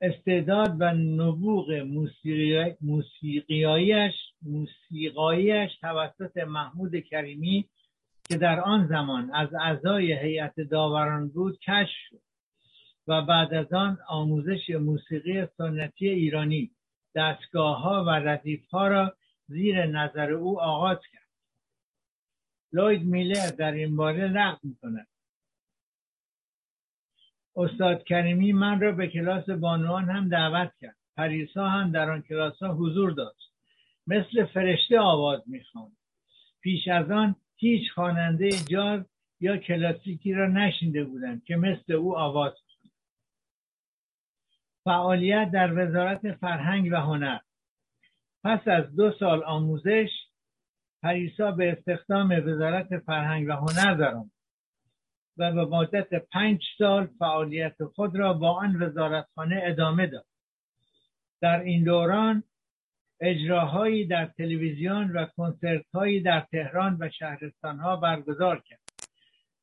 استعداد 0.01 0.77
و 0.79 0.85
نبوغ 0.95 1.71
موسیقی... 1.73 2.77
موسیقیایش 2.81 4.15
موسیقایش 4.43 5.71
توسط 5.81 6.37
محمود 6.37 6.97
کریمی 6.97 7.69
که 8.29 8.37
در 8.37 8.61
آن 8.61 8.87
زمان 8.87 9.31
از 9.35 9.55
اعضای 9.55 10.13
هیئت 10.13 10.61
داوران 10.61 11.29
بود 11.29 11.59
کشف 11.59 11.97
شد 12.09 12.21
و 13.09 13.23
بعد 13.23 13.55
از 13.55 13.73
آن 13.73 13.99
آموزش 14.09 14.71
موسیقی 14.71 15.47
سنتی 15.59 16.09
ایرانی 16.09 16.71
دستگاه 17.15 17.83
ها 17.83 18.05
و 18.05 18.11
ردیف 18.11 18.71
ها 18.71 18.89
را 18.89 19.15
زیر 19.49 19.87
نظر 19.87 20.33
او 20.33 20.61
آغاز 20.61 20.99
کرد. 21.13 21.29
لوید 22.73 23.03
میلر 23.03 23.51
در 23.59 23.73
این 23.73 23.97
باره 23.97 24.29
نقل 24.29 24.59
می 24.63 24.77
کند 24.83 25.07
استاد 27.57 28.05
کریمی 28.05 28.53
من 28.53 28.81
را 28.81 28.93
به 28.93 29.07
کلاس 29.07 29.51
بانوان 29.51 30.11
هم 30.11 30.29
دعوت 30.29 30.73
کرد. 30.81 30.97
پریسا 31.17 31.69
هم 31.69 31.93
در 31.93 32.11
آن 32.11 32.23
کلاس 32.23 32.63
ها 32.63 32.75
حضور 32.75 33.11
داشت. 33.11 33.53
مثل 34.07 34.45
فرشته 34.45 35.01
آواز 35.01 35.43
می‌خواند. 35.47 35.97
پیش 36.61 36.89
از 36.89 37.11
آن 37.11 37.37
هیچ 37.57 37.93
خواننده 37.93 38.51
جاز 38.51 39.03
یا 39.41 39.57
کلاسیکی 39.57 40.33
را 40.33 40.49
نشینده 40.49 41.05
بودم 41.05 41.41
که 41.41 41.57
مثل 41.57 41.93
او 41.93 42.19
آواز 42.19 42.53
فعالیت 44.85 45.51
در 45.51 45.73
وزارت 45.73 46.33
فرهنگ 46.33 46.93
و 46.93 46.97
هنر. 46.97 47.39
پس 48.45 48.69
از 48.69 48.97
دو 48.97 49.13
سال 49.13 49.45
آموزش 49.45 50.11
پریسا 51.03 51.51
به 51.51 51.73
استخدام 51.73 52.31
وزارت 52.31 52.99
فرهنگ 52.99 53.49
و 53.49 53.53
هنر 53.53 53.95
درآمد. 53.95 54.34
و 55.39 55.53
به 55.53 55.65
مدت 55.65 56.15
پنج 56.15 56.63
سال 56.79 57.07
فعالیت 57.19 57.85
خود 57.85 58.17
را 58.17 58.33
با 58.33 58.51
آن 58.51 58.83
وزارتخانه 58.83 59.61
ادامه 59.65 60.07
داد. 60.07 60.27
در 61.41 61.61
این 61.61 61.85
دوران 61.85 62.43
اجراهایی 63.21 64.07
در 64.07 64.27
تلویزیون 64.27 65.11
و 65.11 65.27
کنسرتهایی 65.37 66.21
در 66.21 66.41
تهران 66.41 66.97
و 67.01 67.11
شهرستانها 67.11 67.97
برگزار 67.97 68.63
کرد 68.67 68.81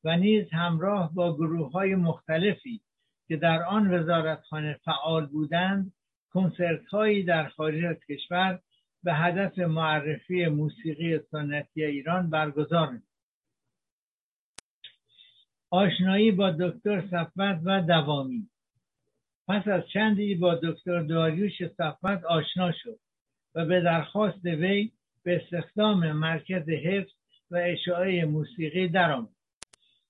و 0.04 0.16
نیز 0.16 0.46
همراه 0.52 1.14
با 1.14 1.34
گروه 1.34 1.72
های 1.72 1.94
مختلفی 1.94 2.80
که 3.28 3.36
در 3.36 3.62
آن 3.62 3.94
وزارتخانه 3.94 4.80
فعال 4.84 5.26
بودند 5.26 5.92
کنسرت 6.30 6.86
هایی 6.86 7.22
در 7.22 7.48
خارج 7.48 7.84
از 7.84 7.96
کشور 8.08 8.60
به 9.02 9.14
هدف 9.14 9.58
معرفی 9.58 10.46
موسیقی 10.46 11.18
سنتی 11.30 11.84
ایران 11.84 12.30
برگزار 12.30 12.88
آشنایی 15.72 16.32
با 16.32 16.50
دکتر 16.50 17.04
صفوت 17.10 17.60
و 17.64 17.82
دوامی. 17.82 18.48
پس 19.48 19.68
از 19.68 19.82
چندی 19.92 20.34
با 20.34 20.54
دکتر 20.54 21.02
داریوش 21.02 21.66
صفوت 21.76 22.24
آشنا 22.24 22.72
شد 22.72 22.98
و 23.54 23.64
به 23.64 23.80
درخواست 23.80 24.44
وی 24.44 24.90
به 25.22 25.42
استخدام 25.42 26.12
مرکز 26.12 26.68
حفظ 26.68 27.12
و 27.50 27.56
اشاعه 27.56 28.24
موسیقی 28.24 28.88
درآمد. 28.88 29.28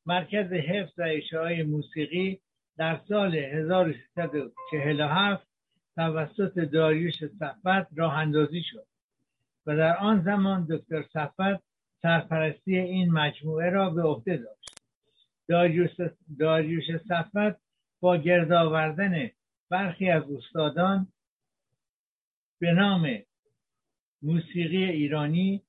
مرکز 0.07 0.53
حفظ 0.53 0.99
و 0.99 1.03
اشاعه 1.03 1.63
موسیقی 1.63 2.41
در 2.77 3.01
سال 3.09 3.35
1347 3.35 5.47
توسط 5.97 6.59
داریوش 6.59 7.25
صفت 7.25 7.99
راه 7.99 8.15
اندازی 8.15 8.63
شد 8.63 8.87
و 9.67 9.77
در 9.77 9.97
آن 9.97 10.23
زمان 10.23 10.67
دکتر 10.71 11.03
صفت 11.03 11.63
سرپرستی 12.03 12.79
این 12.79 13.13
مجموعه 13.13 13.71
را 13.71 13.91
به 13.91 14.03
عهده 14.03 14.37
داشت. 14.37 14.82
داریوش, 15.53 15.91
داریوش 16.39 16.85
صفت 17.09 17.61
با 18.01 18.17
گرد 18.17 18.53
آوردن 18.53 19.31
برخی 19.71 20.11
از 20.11 20.23
استادان 20.31 21.07
به 22.61 22.73
نام 22.73 23.19
موسیقی 24.23 24.85
ایرانی 24.85 25.63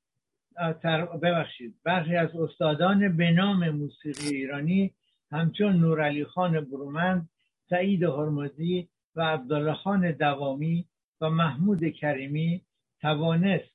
ببخشید 1.22 1.76
برخی 1.84 2.16
از 2.16 2.36
استادان 2.36 3.18
به 3.18 3.32
نام 3.32 3.70
موسیقی 3.70 4.36
ایرانی 4.36 4.94
همچون 5.32 5.76
نورعلی 5.76 6.26
خان 6.26 6.62
برومند 6.62 7.30
سعید 7.70 8.04
هرمزی 8.04 8.90
و 9.16 9.22
عبدالله 9.22 9.74
خان 9.74 10.12
دوامی 10.12 10.86
و 11.22 11.30
محمود 11.30 11.88
کریمی 11.88 12.62
توانست 13.02 13.74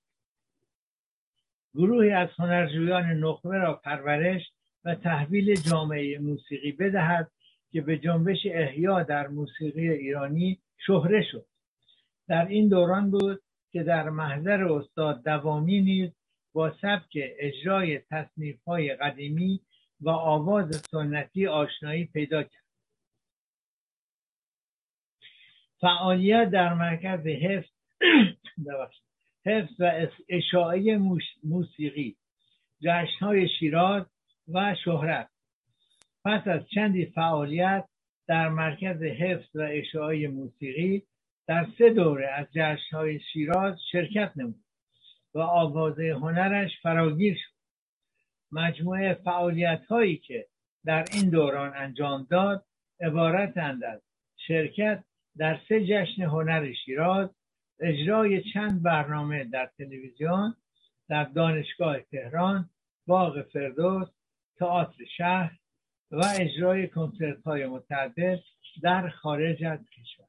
گروهی 1.75 2.11
از 2.11 2.29
هنرجویان 2.39 3.05
نخبه 3.05 3.59
را 3.59 3.75
پرورش 3.75 4.43
و 4.89 4.95
تحویل 4.95 5.55
جامعه 5.55 6.19
موسیقی 6.19 6.73
بدهد 6.73 7.31
که 7.73 7.81
به 7.81 7.99
جنبش 7.99 8.39
احیا 8.45 9.03
در 9.03 9.27
موسیقی 9.27 9.89
ایرانی 9.89 10.59
شهره 10.87 11.23
شد. 11.31 11.47
در 12.29 12.47
این 12.47 12.69
دوران 12.69 13.11
بود 13.11 13.43
که 13.73 13.83
در 13.83 14.11
محضر 14.11 14.65
استاد 14.65 15.25
دوامی 15.25 15.81
نیز 15.81 16.11
با 16.53 16.73
سبک 16.81 17.19
اجرای 17.39 17.99
تصنیف 17.99 18.63
های 18.65 18.95
قدیمی 18.95 19.61
و 20.01 20.11
آواز 20.11 20.83
سنتی 20.91 21.47
آشنایی 21.47 22.05
پیدا 22.05 22.43
کرد. 22.43 22.65
فعالیت 25.81 26.51
در 26.51 26.75
مرکز 26.75 27.27
حفظ 27.27 27.71
حفظ 29.47 29.81
و 29.81 30.07
اشاعه 30.29 30.99
موسیقی 31.45 32.17
جشنهای 32.83 33.49
شیراز 33.49 34.07
و 34.55 34.75
شهرت. 34.85 35.29
پس 36.25 36.49
از 36.49 36.69
چندی 36.75 37.07
فعالیت 37.07 37.89
در 38.27 38.49
مرکز 38.49 39.03
حفظ 39.03 39.57
و 39.57 39.69
اشاعه 39.71 40.29
موسیقی 40.29 41.03
در 41.47 41.67
سه 41.79 41.91
دوره 41.91 42.29
از 42.29 42.47
های 42.93 43.21
شیراز 43.21 43.79
شرکت 43.93 44.33
نمود 44.37 44.65
و 45.35 45.39
آوازه 45.39 46.15
هنرش 46.15 46.71
فراگیر 46.83 47.35
شد. 47.35 47.59
مجموعه 48.53 49.15
فعالیت 49.15 49.85
هایی 49.87 50.17
که 50.17 50.47
در 50.85 51.05
این 51.13 51.31
دوران 51.31 51.73
انجام 51.77 52.27
داد 52.31 52.65
عبارتند 53.01 53.85
از 53.85 54.01
شرکت 54.37 55.05
در 55.37 55.61
سه 55.69 55.87
جشن 55.87 56.23
هنر 56.23 56.73
شیراز 56.85 57.31
اجرای 57.81 58.43
چند 58.53 58.83
برنامه 58.83 59.45
در 59.45 59.71
تلویزیون 59.79 60.55
در 61.09 61.25
دانشگاه 61.25 62.01
تهران 62.01 62.71
باغ 63.07 63.43
فردوس 63.43 64.09
تئاتر 64.59 65.05
شهر 65.17 65.59
و 66.11 66.25
اجرای 66.41 66.89
کنسرت 66.89 67.43
های 67.43 67.67
متعدد 67.67 68.41
در 68.83 69.09
خارج 69.09 69.65
از 69.65 69.79
کشور. 69.91 70.27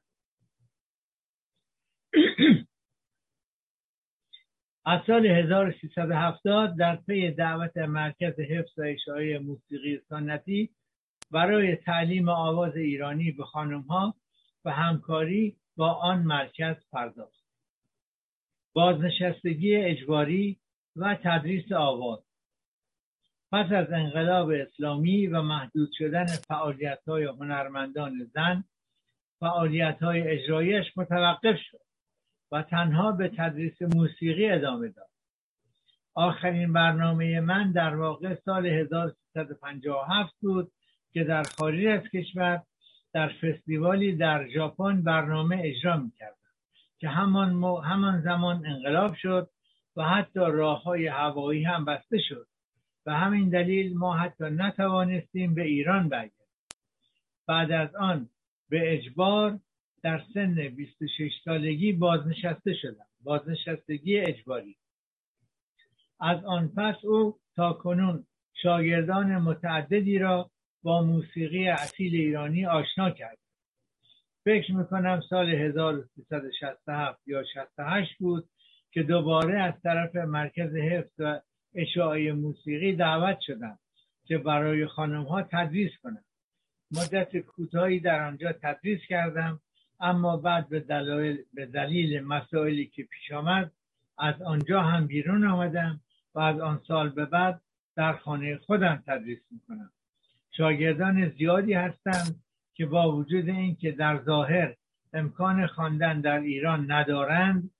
از 4.84 5.00
سال 5.06 5.26
1370 5.26 6.76
در 6.78 6.96
پی 6.96 7.30
دعوت 7.30 7.76
مرکز 7.76 8.40
حفظ 8.40 8.78
و 8.78 8.82
اشاعه 8.82 9.38
موسیقی 9.38 10.00
سنتی 10.08 10.70
برای 11.30 11.76
تعلیم 11.76 12.28
آواز 12.28 12.76
ایرانی 12.76 13.32
به 13.32 13.44
خانم 13.44 13.80
ها 13.80 14.14
و 14.64 14.70
همکاری 14.70 15.56
با 15.76 15.92
آن 15.92 16.22
مرکز 16.22 16.76
پرداخت. 16.92 17.44
بازنشستگی 18.72 19.76
اجباری 19.76 20.60
و 20.96 21.14
تدریس 21.14 21.72
آواز. 21.72 22.29
پس 23.52 23.72
از 23.72 23.92
انقلاب 23.92 24.50
اسلامی 24.50 25.26
و 25.26 25.42
محدود 25.42 25.90
شدن 25.98 26.26
فعالیت 26.26 27.08
های 27.08 27.24
هنرمندان 27.24 28.30
زن 28.34 28.64
فعالیت 29.40 30.02
های 30.02 30.28
اجرایش 30.28 30.86
متوقف 30.96 31.56
شد 31.70 31.80
و 32.52 32.62
تنها 32.62 33.12
به 33.12 33.28
تدریس 33.28 33.82
موسیقی 33.82 34.50
ادامه 34.50 34.88
داد. 34.88 35.10
آخرین 36.14 36.72
برنامه 36.72 37.40
من 37.40 37.72
در 37.72 37.96
واقع 37.96 38.34
سال 38.34 38.66
1357 38.66 40.34
بود 40.40 40.72
که 41.12 41.24
در 41.24 41.42
خارج 41.42 41.86
از 41.86 42.02
کشور 42.14 42.62
در 43.12 43.28
فستیوالی 43.28 44.16
در 44.16 44.48
ژاپن 44.48 45.02
برنامه 45.02 45.62
اجرا 45.64 45.96
می 45.96 46.10
کردم 46.18 46.36
که 46.98 47.08
همان, 47.08 47.64
همان 47.84 48.22
زمان 48.22 48.66
انقلاب 48.66 49.14
شد 49.14 49.50
و 49.96 50.04
حتی 50.04 50.40
راه 50.40 50.82
های 50.82 51.06
هوایی 51.06 51.64
هم 51.64 51.84
بسته 51.84 52.18
شد. 52.28 52.46
و 53.10 53.12
همین 53.12 53.48
دلیل 53.48 53.98
ما 53.98 54.16
حتی 54.16 54.44
نتوانستیم 54.44 55.54
به 55.54 55.62
ایران 55.62 56.08
برگردیم. 56.08 56.46
بعد 57.46 57.72
از 57.72 57.94
آن 57.94 58.28
به 58.68 58.94
اجبار 58.94 59.58
در 60.02 60.22
سن 60.34 60.54
26 60.68 61.32
سالگی 61.44 61.92
بازنشسته 61.92 62.74
شدم. 62.74 63.06
بازنشستگی 63.20 64.18
اجباری. 64.18 64.76
از 66.20 66.44
آن 66.44 66.68
پس 66.68 67.04
او 67.04 67.38
تا 67.56 67.72
کنون 67.72 68.26
شاگردان 68.62 69.38
متعددی 69.38 70.18
را 70.18 70.50
با 70.82 71.02
موسیقی 71.02 71.68
اصیل 71.68 72.14
ایرانی 72.14 72.66
آشنا 72.66 73.10
کرد. 73.10 73.38
فکر 74.44 74.72
می‌کنم 74.72 75.20
سال 75.30 75.48
1367 75.48 77.28
یا 77.28 77.44
68 77.54 78.18
بود 78.18 78.48
که 78.92 79.02
دوباره 79.02 79.60
از 79.60 79.74
طرف 79.82 80.16
مرکز 80.16 80.74
حفظ 80.76 81.12
و 81.18 81.40
اشاعه 81.74 82.32
موسیقی 82.32 82.96
دعوت 82.96 83.40
شدم 83.40 83.78
که 84.24 84.38
برای 84.38 84.86
خانم 84.86 85.22
ها 85.22 85.42
تدریس 85.42 85.90
کنم 86.02 86.24
مدت 86.90 87.36
کوتاهی 87.36 88.00
در 88.00 88.26
آنجا 88.26 88.52
تدریس 88.52 89.00
کردم 89.08 89.60
اما 90.00 90.36
بعد 90.36 90.68
به 90.68 90.80
دلیل, 90.80 91.38
به 91.54 91.66
دلیل 91.66 92.20
مسائلی 92.20 92.86
که 92.86 93.02
پیش 93.02 93.32
آمد 93.32 93.72
از 94.18 94.42
آنجا 94.42 94.82
هم 94.82 95.06
بیرون 95.06 95.44
آمدم 95.46 96.00
و 96.34 96.40
از 96.40 96.60
آن 96.60 96.80
سال 96.88 97.08
به 97.08 97.24
بعد 97.24 97.60
در 97.96 98.12
خانه 98.12 98.56
خودم 98.56 99.02
تدریس 99.06 99.38
می‌کنم. 99.50 99.90
شاگردان 100.56 101.28
زیادی 101.28 101.72
هستند 101.72 102.42
که 102.74 102.86
با 102.86 103.16
وجود 103.16 103.48
اینکه 103.48 103.92
در 103.92 104.22
ظاهر 104.24 104.74
امکان 105.12 105.66
خواندن 105.66 106.20
در 106.20 106.40
ایران 106.40 106.92
ندارند 106.92 107.70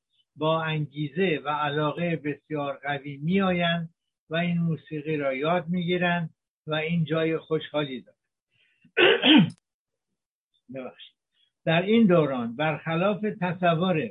با 0.40 0.62
انگیزه 0.62 1.40
و 1.44 1.48
علاقه 1.48 2.16
بسیار 2.16 2.76
قوی 2.82 3.16
میآیند 3.16 3.94
و 4.30 4.36
این 4.36 4.58
موسیقی 4.58 5.16
را 5.16 5.34
یاد 5.34 5.68
می‌گیرند 5.68 6.30
و 6.66 6.74
این 6.74 7.04
جای 7.04 7.38
خوشحالی 7.38 8.00
دارد 8.00 8.16
در 11.66 11.82
این 11.82 12.06
دوران 12.06 12.56
برخلاف 12.56 13.20
تصور 13.40 14.10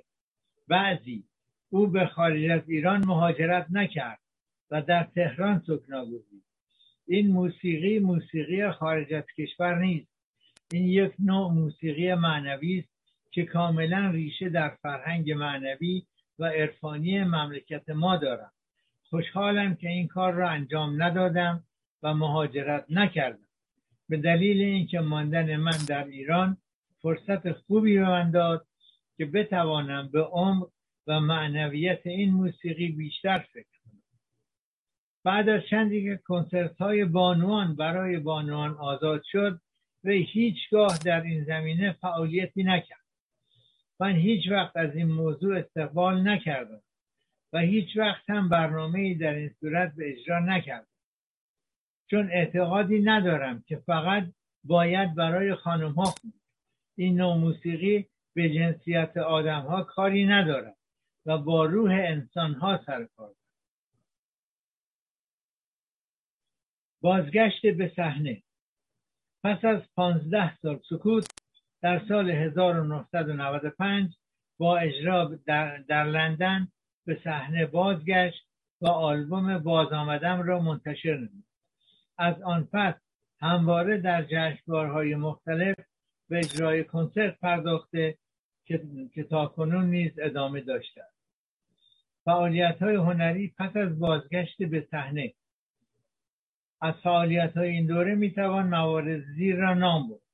بعضی 0.68 1.24
او 1.70 1.88
به 1.88 2.06
خارج 2.06 2.52
از 2.52 2.70
ایران 2.70 3.06
مهاجرت 3.06 3.68
نکرد 3.72 4.20
و 4.72 4.82
در 4.82 5.04
تهران 5.04 5.64
سکنا 5.68 6.06
گزید 6.06 6.44
این 7.08 7.32
موسیقی 7.32 8.00
موسیقی 8.00 8.72
خارج 8.72 9.14
از 9.14 9.24
کشور 9.38 9.80
نیست. 9.80 10.10
این 10.72 10.86
یک 10.86 11.14
نوع 11.20 11.52
موسیقی 11.52 12.14
معنوی 12.14 12.80
است 12.80 12.90
که 13.32 13.46
کاملا 13.46 14.12
ریشه 14.14 14.50
در 14.50 14.70
فرهنگ 14.70 15.32
معنوی 15.32 16.04
و 16.40 16.46
عرفانی 16.46 17.24
مملکت 17.24 17.90
ما 17.90 18.18
دارم. 18.18 18.52
خوشحالم 19.10 19.76
که 19.76 19.90
این 19.90 20.08
کار 20.08 20.34
را 20.34 20.50
انجام 20.50 21.04
ندادم 21.04 21.64
و 22.04 22.14
مهاجرت 22.14 22.86
نکردم. 22.90 23.48
به 24.10 24.18
دلیل 24.18 24.62
اینکه 24.62 25.00
ماندن 25.00 25.56
من 25.56 25.78
در 25.88 26.04
ایران 26.04 26.58
فرصت 27.02 27.52
خوبی 27.52 27.98
به 27.98 28.10
من 28.10 28.32
داد 28.32 28.68
که 29.18 29.26
بتوانم 29.26 30.10
به 30.12 30.22
عمق 30.22 30.70
و 31.08 31.20
معنویت 31.20 32.08
این 32.08 32.34
موسیقی 32.34 32.88
بیشتر 32.88 33.38
فکر 33.38 33.68
کنم. 33.84 34.02
بعد 35.24 35.50
از 35.50 35.62
چندی 35.70 36.04
که 36.04 36.20
کنسرت 36.26 36.78
های 36.78 37.06
بانوان 37.06 37.76
برای 37.76 38.20
بانوان 38.20 38.72
آزاد 38.72 39.24
شد 39.32 39.62
و 40.04 40.10
هیچگاه 40.10 40.98
در 41.06 41.22
این 41.22 41.44
زمینه 41.44 41.92
فعالیتی 41.92 42.64
نکرد 42.64 43.09
من 44.00 44.16
هیچ 44.16 44.52
وقت 44.52 44.78
از 44.78 44.96
این 44.96 45.08
موضوع 45.08 45.58
استقبال 45.58 46.28
نکردم 46.28 46.82
و 47.54 47.60
هیچ 47.60 47.98
وقت 47.98 48.30
هم 48.30 48.50
برنامه 48.50 49.14
در 49.14 49.34
این 49.34 49.56
صورت 49.60 49.96
به 49.96 50.12
اجرا 50.12 50.40
نکردم. 50.40 50.88
چون 52.10 52.32
اعتقادی 52.32 53.00
ندارم 53.00 53.64
که 53.68 53.78
فقط 53.78 54.24
باید 54.64 55.16
برای 55.16 55.56
خانم 55.56 55.92
ها 55.92 56.16
این 56.98 57.16
نوع 57.16 57.38
موسیقی 57.38 58.10
به 58.34 58.50
جنسیت 58.50 59.18
آدم 59.18 59.62
ها 59.62 59.84
کاری 59.84 60.26
ندارد 60.26 60.78
و 61.26 61.38
با 61.38 61.66
روح 61.66 61.92
انسان 61.92 62.54
ها 62.54 62.84
سر 62.86 63.08
کار 63.16 63.36
بازگشت 67.02 67.66
به 67.66 67.92
صحنه. 67.96 68.44
پس 69.44 69.66
از 69.66 69.82
پانزده 69.96 70.58
سال 70.58 70.80
سکوت 70.90 71.39
در 71.82 72.02
سال 72.08 72.30
1995 72.30 74.16
با 74.58 74.78
اجرا 74.78 75.40
در, 75.46 75.78
در 75.78 76.04
لندن 76.04 76.68
به 77.06 77.20
صحنه 77.24 77.66
بازگشت 77.66 78.46
و 78.82 78.88
آلبوم 78.88 79.58
باز 79.58 79.94
آمدم 79.94 80.42
را 80.42 80.60
منتشر 80.60 81.16
نمود. 81.18 81.46
از 82.18 82.42
آن 82.42 82.68
پس 82.74 82.96
همواره 83.40 83.98
در 83.98 84.24
جشنواره‌های 84.24 85.16
مختلف 85.16 85.76
به 86.30 86.38
اجرای 86.38 86.84
کنسرت 86.84 87.40
پرداخته 87.40 88.18
که, 88.66 88.82
که 89.14 89.24
تا 89.24 89.46
کنون 89.46 89.86
نیز 89.86 90.12
ادامه 90.20 90.62
داشته 90.62 91.02
فعالیت 92.26 92.82
های 92.82 92.96
هنری 92.96 93.54
پس 93.58 93.76
از 93.76 94.00
بازگشت 94.00 94.64
به 94.64 94.88
صحنه. 94.92 95.34
از 96.82 96.94
فعالیت 97.04 97.58
های 97.58 97.70
این 97.70 97.86
دوره 97.86 98.16
می‌توان 98.16 98.68
موارد 98.68 99.22
زیر 99.36 99.56
را 99.56 99.74
نام 99.74 100.10
برد. 100.10 100.29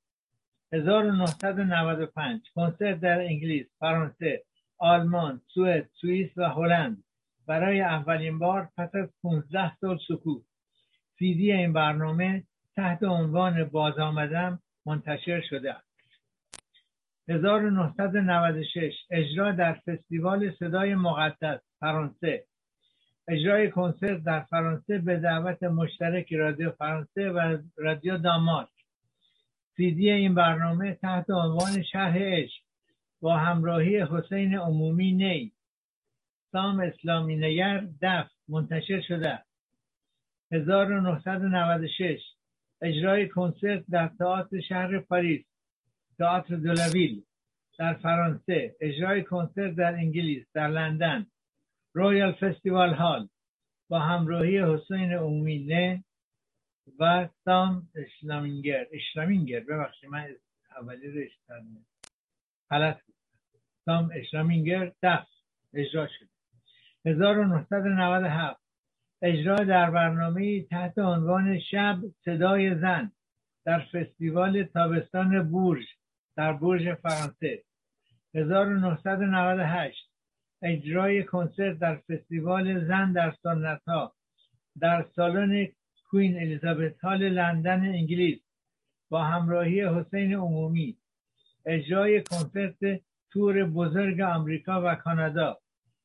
1995 0.72 2.40
کنسرت 2.54 3.00
در 3.00 3.20
انگلیس، 3.20 3.66
فرانسه، 3.78 4.42
آلمان، 4.78 5.40
سوئد، 5.54 5.88
سوئیس 6.00 6.30
و 6.36 6.44
هلند. 6.44 7.04
برای 7.46 7.80
اولین 7.80 8.38
بار 8.38 8.68
پس 8.76 8.94
از 8.94 9.08
15 9.22 9.76
سال 9.76 9.98
سکوت. 10.08 10.42
سیدی 11.18 11.52
این 11.52 11.72
برنامه 11.72 12.42
تحت 12.76 13.02
عنوان 13.02 13.64
باز 13.64 13.98
آمدم 13.98 14.58
منتشر 14.86 15.40
شده 15.40 15.74
است. 15.74 15.86
1996 17.28 18.92
اجرا 19.10 19.52
در 19.52 19.72
فستیوال 19.72 20.52
صدای 20.58 20.94
مقدس 20.94 21.60
فرانسه. 21.80 22.44
اجرای 23.28 23.70
کنسرت 23.70 24.24
در 24.24 24.40
فرانسه 24.40 24.98
به 24.98 25.16
دعوت 25.16 25.62
مشترک 25.62 26.32
رادیو 26.32 26.70
فرانسه 26.70 27.30
و 27.30 27.58
رادیو 27.76 28.18
دانمارک. 28.18 28.75
سیدی 29.76 30.10
این 30.10 30.34
برنامه 30.34 30.94
تحت 30.94 31.30
عنوان 31.30 31.82
شرح 31.82 32.18
عشق 32.18 32.62
با 33.20 33.36
همراهی 33.36 34.02
حسین 34.02 34.58
عمومی 34.58 35.12
نی. 35.12 35.52
سام 36.52 36.80
اسلامی 36.80 37.36
نگر 37.36 37.86
دف 38.02 38.30
منتشر 38.48 39.00
شده. 39.00 39.42
1996 40.52 42.20
اجرای 42.82 43.28
کنسرت 43.28 43.84
در 43.90 44.10
تئاتر 44.18 44.60
شهر 44.60 44.98
پاریس 44.98 45.44
تئاتر 46.18 46.56
دولویل 46.56 47.22
در 47.78 47.94
فرانسه. 47.94 48.76
اجرای 48.80 49.22
کنسرت 49.22 49.74
در 49.74 49.94
انگلیس 49.94 50.46
در 50.54 50.68
لندن. 50.68 51.26
رویال 51.94 52.32
فستیوال 52.32 52.94
هال 52.94 53.28
با 53.88 53.98
همراهی 53.98 54.58
حسین 54.58 55.12
نه 55.72 56.04
و 56.98 57.28
سام 57.44 57.88
اشلامینگر. 57.94 58.86
اشلامینگر 58.92 59.60
ببخشید 59.60 60.10
من 60.10 60.28
اولی 60.76 61.08
رو 61.08 61.20
غلط 62.70 63.00
سام 63.84 64.10
اشلامینگر 64.14 64.92
دست 65.02 65.30
اجرا 65.74 66.06
شد. 66.06 66.28
1997 67.04 68.60
اجرا 69.22 69.56
در 69.56 69.90
برنامه 69.90 70.62
تحت 70.62 70.98
عنوان 70.98 71.60
شب 71.60 71.98
صدای 72.24 72.74
زن 72.74 73.12
در 73.64 73.80
فستیوال 73.80 74.64
تابستان 74.64 75.50
بورژ 75.50 75.84
در 76.36 76.52
بورژ 76.52 76.88
فرانسه. 76.88 77.62
1998 78.34 80.10
اجرای 80.62 81.24
کنسرت 81.24 81.78
در 81.78 81.96
فستیوال 81.96 82.84
زن 82.88 83.12
در 83.12 83.34
سنت 83.42 83.82
در 84.80 85.06
سالن 85.16 85.68
کوین 86.16 86.36
الیزابت 86.36 86.98
هال 87.00 87.28
لندن 87.28 87.80
انگلیس 87.80 88.40
با 89.08 89.24
همراهی 89.24 89.80
حسین 89.84 90.34
عمومی 90.34 90.96
اجرای 91.66 92.22
کنسرت 92.22 93.02
تور 93.30 93.64
بزرگ 93.64 94.20
آمریکا 94.20 94.82
و 94.84 94.94
کانادا. 94.94 95.58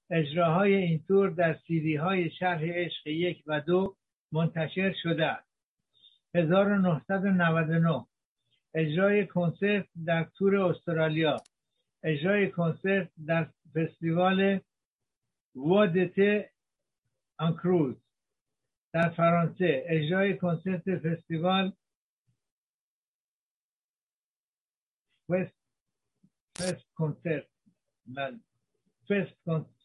اجراهای 0.09 0.75
این 0.75 1.03
تور 1.07 1.29
در 1.29 1.57
سیدی 1.67 1.95
های 1.95 2.29
شرح 2.29 2.61
عشق 2.63 3.07
یک 3.07 3.43
و 3.47 3.61
دو 3.61 3.95
منتشر 4.31 4.95
شده 5.03 5.25
است. 5.25 5.49
1999 6.35 8.05
اجرای 8.73 9.27
کنسرت 9.27 9.85
در 10.05 10.23
تور 10.23 10.57
استرالیا. 10.57 11.37
اجرای 12.03 12.51
کنسرت 12.51 13.09
در 13.27 13.47
فستیوال 13.75 14.59
وادت 15.55 16.45
آنکروز 17.37 18.10
در 18.93 19.09
فرانسه. 19.09 19.83
اجرای 19.87 20.37
کنسرت 20.37 20.97
فستیوال 20.97 21.73
فست 25.29 25.55
فست 26.59 26.93
کنسرت 26.95 27.47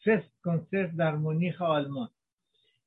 فست 0.05 0.41
کنسرت 0.43 0.95
در 0.95 1.15
مونیخ 1.15 1.61
آلمان. 1.61 2.09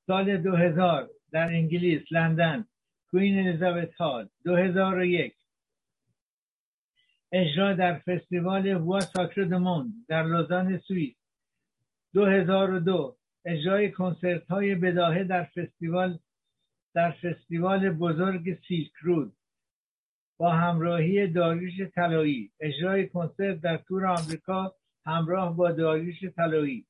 سال 0.07 0.37
2000 0.37 1.11
در 1.33 1.47
انگلیس 1.47 2.12
لندن. 2.12 2.66
کوین 3.11 3.39
الیزابت 3.39 3.95
هال. 3.95 4.29
2001 4.45 5.37
اجرا 7.33 7.73
در 7.73 7.99
فستیوال 7.99 8.75
وا 8.75 9.01
ساکر 9.01 9.43
دمون 9.43 10.05
در 10.09 10.23
لوزان 10.23 10.79
سوئیس. 10.79 11.16
2002 12.14 13.20
اجرای 13.45 13.91
کنسرت 13.91 14.47
های 14.47 14.74
بداهه 14.74 15.24
در 15.24 15.45
فستیوال 15.45 16.18
در 16.95 17.11
فستیوال 17.11 17.91
بزرگ 17.91 18.59
سیلک 18.68 18.93
رود. 19.01 19.32
با 20.38 20.51
همراهی 20.51 21.26
داریوش 21.26 21.91
طلایی 21.95 22.53
اجرای 22.61 23.09
کنسرت 23.09 23.61
در 23.61 23.76
تور 23.76 24.07
آمریکا 24.07 24.74
همراه 25.07 25.57
با 25.57 25.72
داریوش 25.72 26.24
طلایی 26.36 26.86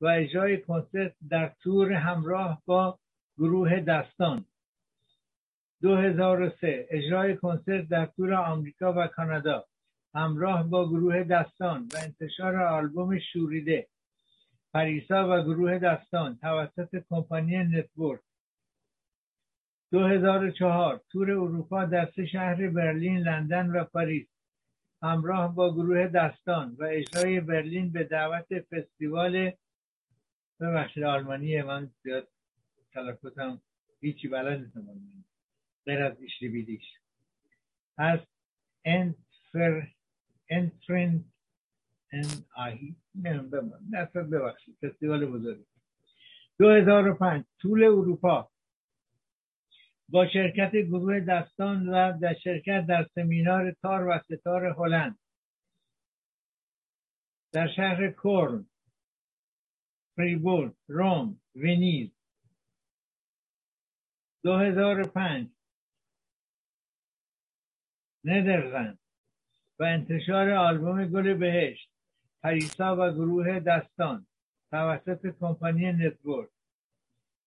و 0.00 0.06
اجرای 0.06 0.60
کنسرت 0.60 1.14
در 1.30 1.52
تور 1.62 1.92
همراه 1.92 2.62
با 2.66 2.98
گروه 3.38 3.80
دستان. 3.80 4.44
2003 5.82 6.86
اجرای 6.90 7.36
کنسرت 7.36 7.88
در 7.88 8.06
تور 8.06 8.34
آمریکا 8.34 8.92
و 8.92 9.06
کانادا 9.06 9.64
همراه 10.14 10.70
با 10.70 10.88
گروه 10.88 11.24
دستان 11.24 11.88
و 11.94 11.96
انتشار 12.04 12.56
آلبوم 12.56 13.18
شوریده. 13.18 13.88
پریسا 14.76 15.28
و 15.28 15.42
گروه 15.42 15.78
دستان 15.78 16.38
توسط 16.38 17.04
کمپانی 17.10 17.58
Network. 17.58 18.20
2004 19.90 21.00
تور 21.08 21.30
اروپا 21.30 21.84
در 21.84 22.10
سه 22.16 22.26
شهر 22.26 22.70
برلین، 22.70 23.18
لندن 23.18 23.70
و 23.70 23.84
پاریس. 23.84 24.26
همراه 25.02 25.54
با 25.54 25.74
گروه 25.74 26.06
دستان 26.06 26.76
و 26.78 26.84
اجرای 26.84 27.40
برلین 27.40 27.92
به 27.92 28.04
دعوت 28.04 28.60
فستیوال 28.60 29.52
ببخشید 30.60 31.02
آلمانی 31.02 31.62
من 31.62 31.90
زیاد 32.02 32.28
تلفظم 32.92 33.60
هیچی 34.00 34.28
بلد 34.28 34.60
نیستم 34.60 34.86
غیر 35.86 36.02
از 36.02 36.16
بیدیش 36.40 36.84
هست 37.98 38.26
انتفر 38.84 39.88
ببخشید. 44.30 44.76
فستیوال 44.82 45.26
بزرگ. 45.26 45.66
2005 46.58 47.44
طول 47.60 47.84
اروپا. 47.84 48.50
با 50.08 50.28
شرکت 50.28 50.76
گروه 50.76 51.20
دستان 51.20 51.88
و 51.88 52.18
در 52.18 52.34
شرکت 52.34 52.86
در 52.88 53.06
سمینار 53.14 53.72
تار 53.72 54.08
و 54.08 54.18
ستار 54.18 54.66
هلند. 54.66 55.18
در 57.52 57.68
شهر 57.76 58.10
کورن 58.10 58.66
فریبورگ 60.16 60.74
روم 60.88 61.40
ونیز. 61.54 62.10
2005 64.44 65.48
ندرلند 68.24 68.98
و 69.78 69.84
انتشار 69.84 70.50
آلبوم 70.50 71.06
گل 71.06 71.34
بهشت. 71.34 71.95
پریسا 72.46 72.96
و 72.96 73.10
گروه 73.10 73.60
دستان 73.60 74.26
توسط 74.70 75.26
کمپانی 75.40 75.92
Network. 75.92 76.48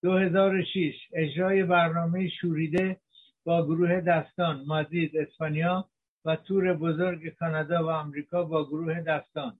2006 0.03 0.93
اجرای 1.13 1.63
برنامه 1.63 2.29
شوریده 2.29 2.97
با 3.43 3.65
گروه 3.65 4.01
دستان 4.01 4.63
مادرید 4.67 5.17
اسپانیا 5.17 5.89
و 6.25 6.35
تور 6.35 6.73
بزرگ 6.73 7.29
کانادا 7.29 7.85
و 7.85 7.89
آمریکا 7.89 8.43
با 8.43 8.65
گروه 8.65 9.01
دستان. 9.01 9.59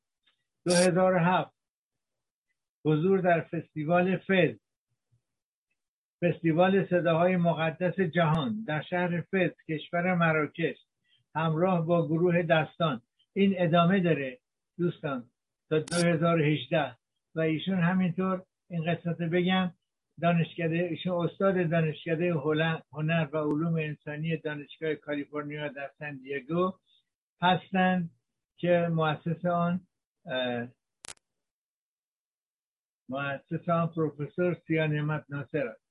2007 0.65 1.51
حضور 2.85 3.19
در 3.19 3.41
فستیوال 3.41 4.17
فز 4.17 4.55
فستیوال 6.21 6.85
صداهای 6.85 7.37
مقدس 7.37 7.99
جهان 7.99 8.63
در 8.67 8.81
شهر 8.81 9.21
فز 9.21 9.51
کشور 9.69 10.15
مراکش 10.15 10.77
همراه 11.35 11.85
با 11.85 12.07
گروه 12.07 12.41
دستان. 12.41 13.01
این 13.33 13.55
ادامه 13.57 13.99
داره. 13.99 14.39
دوستان 14.79 15.29
تا 15.69 15.79
2018 15.79 16.95
و 17.35 17.39
ایشون 17.39 17.79
همینطور 17.79 18.43
این 18.69 18.85
قسمت 18.85 19.17
بگم 19.17 19.71
دانشکده 20.21 20.75
ایشون 20.75 21.25
استاد 21.25 21.69
دانشکده 21.69 22.33
هنر 22.93 23.27
و 23.33 23.37
علوم 23.37 23.75
انسانی 23.75 24.37
دانشگاه 24.37 24.95
کالیفرنیا 24.95 25.67
در 25.67 25.91
سن 25.99 26.15
دیگو 26.15 26.73
هستند 27.41 28.09
که 28.57 28.87
مؤسس 28.91 29.45
آن 29.45 29.87
مؤسس 33.09 33.69
آن 33.69 33.87
پروفسور 33.87 34.57
سیا 34.67 34.87
نعمت 34.87 35.25
ناصر 35.29 35.67
است. 35.67 35.89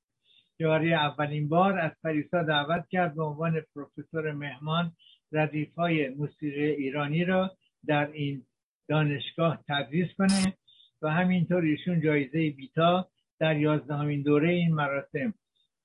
که 0.58 0.64
اولین 0.94 1.48
بار 1.48 1.78
از 1.78 1.92
پریسا 2.04 2.42
دعوت 2.42 2.88
کرد 2.88 3.14
به 3.14 3.22
عنوان 3.22 3.60
پروفسور 3.74 4.32
مهمان 4.32 4.92
ردیف 5.32 5.74
های 5.74 6.08
موسیقی 6.08 6.64
ایرانی 6.64 7.24
را 7.24 7.56
در 7.86 8.10
این 8.12 8.44
دانشگاه 8.88 9.64
تدریس 9.68 10.08
کنه 10.18 10.54
و 11.02 11.10
همینطور 11.10 11.62
ایشون 11.62 12.00
جایزه 12.00 12.50
بیتا 12.50 13.08
در 13.38 13.56
یازدهمین 13.56 14.22
دوره 14.22 14.48
این 14.48 14.74
مراسم. 14.74 15.34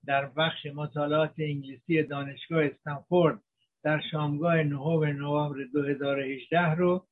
در 0.06 0.26
بخش 0.26 0.66
مطالعات 0.66 1.34
انگلیسی 1.38 2.04
دانشگاه 2.04 2.66
استنفورد 2.66 3.40
در 3.84 4.02
شامگاه 4.12 4.64
نهم 4.64 5.04
نوامبر 5.04 5.64
2018 5.74 6.60
رو 6.60 7.06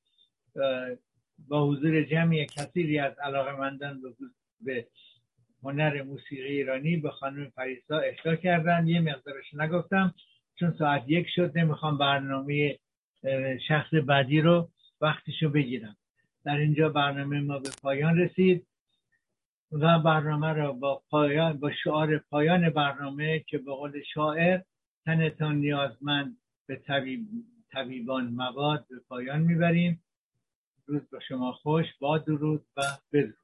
با 1.47 1.67
حضور 1.67 2.03
جمعی 2.03 2.45
کثیری 2.45 2.99
از 2.99 3.13
علاقمندان 3.19 4.01
به 4.61 4.87
هنر 5.63 6.03
موسیقی 6.03 6.47
ایرانی 6.47 6.97
به 6.97 7.09
خانم 7.09 7.49
فریسا 7.49 7.99
اهدا 7.99 8.35
کردن 8.35 8.87
یه 8.87 8.99
مقدارش 8.99 9.53
نگفتم 9.53 10.13
چون 10.59 10.75
ساعت 10.79 11.03
یک 11.07 11.27
شد 11.35 11.57
نمی‌خوام 11.57 11.97
برنامه 11.97 12.79
شخص 13.67 13.93
بعدی 13.93 14.41
رو 14.41 14.69
وقتشو 15.01 15.49
بگیرم. 15.49 15.97
در 16.43 16.57
اینجا 16.57 16.89
برنامه 16.89 17.39
ما 17.39 17.59
به 17.59 17.69
پایان 17.81 18.17
رسید 18.17 18.67
و 19.71 19.99
برنامه 19.99 20.53
را 20.53 20.71
با 20.71 21.03
پایان 21.09 21.59
با 21.59 21.71
شعار 21.83 22.17
پایان 22.17 22.69
برنامه 22.69 23.39
که 23.39 23.57
به 23.57 23.71
قول 23.71 24.01
شاعر 24.13 24.61
تنتان 25.05 25.55
نیازمند 25.55 26.37
به 26.67 26.75
طبیب، 26.75 27.27
طبیبان 27.71 28.27
مواد 28.27 28.85
به 28.89 28.99
پایان 29.09 29.41
می‌بریم. 29.41 30.03
روز 30.85 31.01
با 31.11 31.19
شما 31.19 31.51
خوش 31.51 31.85
با 31.99 32.17
درود 32.17 32.65
و 32.77 32.81
بدرود. 33.13 33.40